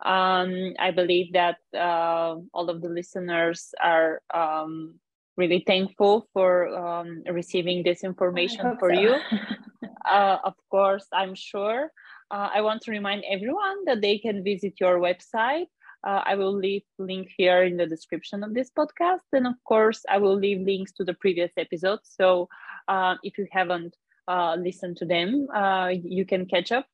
Um, 0.04 0.74
I 0.78 0.90
believe 0.90 1.32
that 1.32 1.58
uh, 1.74 2.36
all 2.54 2.70
of 2.70 2.80
the 2.80 2.88
listeners 2.88 3.74
are 3.82 4.22
um, 4.32 4.94
really 5.36 5.64
thankful 5.66 6.28
for 6.32 6.68
um, 6.68 7.22
receiving 7.30 7.82
this 7.82 8.04
information 8.04 8.76
for 8.78 8.94
so. 8.94 9.00
you. 9.00 9.16
uh, 10.10 10.38
of 10.44 10.54
course, 10.70 11.06
I'm 11.12 11.34
sure. 11.34 11.90
Uh, 12.30 12.50
I 12.54 12.60
want 12.62 12.82
to 12.82 12.90
remind 12.90 13.24
everyone 13.30 13.84
that 13.86 14.00
they 14.00 14.18
can 14.18 14.44
visit 14.44 14.74
your 14.80 14.98
website. 14.98 15.66
Uh, 16.06 16.22
I 16.24 16.34
will 16.34 16.54
leave 16.54 16.82
link 16.98 17.28
here 17.36 17.62
in 17.62 17.78
the 17.78 17.86
description 17.86 18.44
of 18.44 18.52
this 18.52 18.70
podcast, 18.70 19.24
and 19.32 19.46
of 19.46 19.54
course, 19.64 20.04
I 20.08 20.18
will 20.18 20.36
leave 20.36 20.60
links 20.60 20.92
to 20.94 21.04
the 21.04 21.14
previous 21.14 21.50
episodes. 21.56 22.10
So, 22.14 22.48
uh, 22.88 23.14
if 23.22 23.38
you 23.38 23.46
haven't 23.50 23.96
uh, 24.28 24.56
listened 24.56 24.96
to 24.98 25.04
them, 25.04 25.48
uh, 25.54 25.88
you 25.88 26.24
can 26.24 26.46
catch 26.46 26.72
up. 26.72 26.86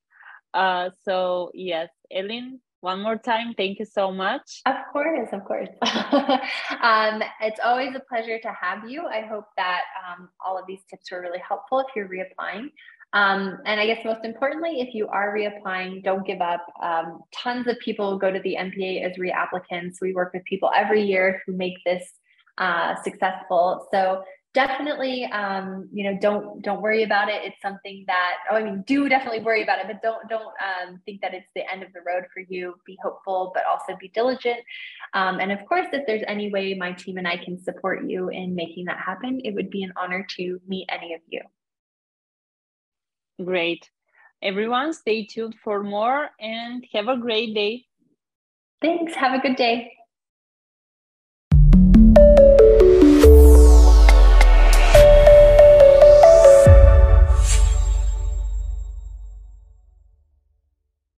Uh, 0.53 0.91
so, 1.05 1.51
yes, 1.55 1.89
Ellen, 2.11 2.61
one 2.81 3.03
more 3.03 3.17
time 3.17 3.53
thank 3.55 3.79
you 3.79 3.85
so 3.85 4.11
much. 4.11 4.63
Of 4.67 4.77
course 4.93 5.29
of 5.33 5.45
course. 5.45 5.69
Um, 6.83 7.23
it's 7.43 7.61
always 7.63 7.95
a 7.95 8.01
pleasure 8.01 8.39
to 8.39 8.53
have 8.59 8.89
you. 8.89 9.07
I 9.07 9.21
hope 9.21 9.45
that 9.59 9.83
um, 10.01 10.31
all 10.45 10.59
of 10.59 10.65
these 10.67 10.81
tips 10.89 11.11
were 11.11 11.21
really 11.21 11.43
helpful 11.47 11.81
if 11.81 11.87
you're 11.95 12.09
reapplying. 12.09 12.71
Um, 13.13 13.59
and 13.67 13.81
i 13.81 13.87
guess 13.87 14.05
most 14.05 14.25
importantly 14.25 14.81
if 14.81 14.95
you 14.95 15.09
are 15.09 15.37
reapplying 15.37 16.03
don't 16.05 16.27
give 16.27 16.41
up. 16.41 16.65
Um, 16.83 17.21
tons 17.35 17.67
of 17.67 17.79
people 17.81 18.19
go 18.19 18.31
to 18.31 18.41
the 18.41 18.57
MBA 18.59 19.05
as 19.05 19.19
reapplicants. 19.19 19.97
We 20.01 20.15
work 20.15 20.33
with 20.33 20.45
people 20.45 20.71
every 20.75 21.03
year 21.03 21.43
who 21.45 21.53
make 21.55 21.75
this 21.85 22.05
uh, 22.57 22.95
successful. 23.03 23.87
So 23.93 24.23
definitely 24.53 25.25
um, 25.27 25.89
you 25.93 26.05
know 26.05 26.19
don't 26.21 26.63
don't 26.63 26.83
worry 26.83 27.03
about 27.03 27.29
it. 27.29 27.43
It's 27.45 27.61
something 27.63 28.05
that 28.07 28.35
oh 28.51 28.57
i 28.57 28.63
mean 28.63 28.83
do 28.87 29.09
definitely 29.09 29.41
worry 29.41 29.63
about 29.63 29.79
it 29.79 29.87
but 29.87 30.03
don't 30.03 30.29
don't 30.29 30.43
um, 30.43 31.01
think 31.07 31.21
that 31.21 31.35
it's 31.35 31.51
the 31.55 31.71
end 31.71 31.83
of 31.83 31.93
the 31.93 32.01
road 32.07 32.25
for 32.33 32.41
you. 32.49 32.75
Be 32.87 32.99
hopeful 33.03 33.53
but 33.55 33.65
also 33.67 33.97
be 34.01 34.09
diligent. 34.09 34.59
Um, 35.15 35.41
and 35.41 35.53
of 35.53 35.65
course 35.67 35.87
if 35.93 36.07
there's 36.07 36.23
any 36.27 36.51
way 36.51 36.75
my 36.75 36.93
team 36.93 37.17
and 37.19 37.29
i 37.29 37.37
can 37.37 37.63
support 37.63 38.09
you 38.09 38.29
in 38.29 38.55
making 38.55 38.87
that 38.87 38.99
happen 38.99 39.41
it 39.45 39.55
would 39.55 39.71
be 39.71 39.83
an 39.83 39.93
honor 39.97 40.27
to 40.37 40.61
meet 40.67 40.89
any 40.89 41.15
of 41.15 41.21
you. 41.29 41.41
Great. 43.45 43.89
Everyone 44.43 44.93
stay 44.93 45.27
tuned 45.27 45.55
for 45.63 45.83
more 45.83 46.31
and 46.41 46.85
have 46.93 47.09
a 47.09 47.17
great 47.17 47.55
day. 47.55 47.85
Thanks. 48.81 49.15
Have 49.15 49.35
a 49.35 49.39
good 49.39 49.57
day 49.57 49.93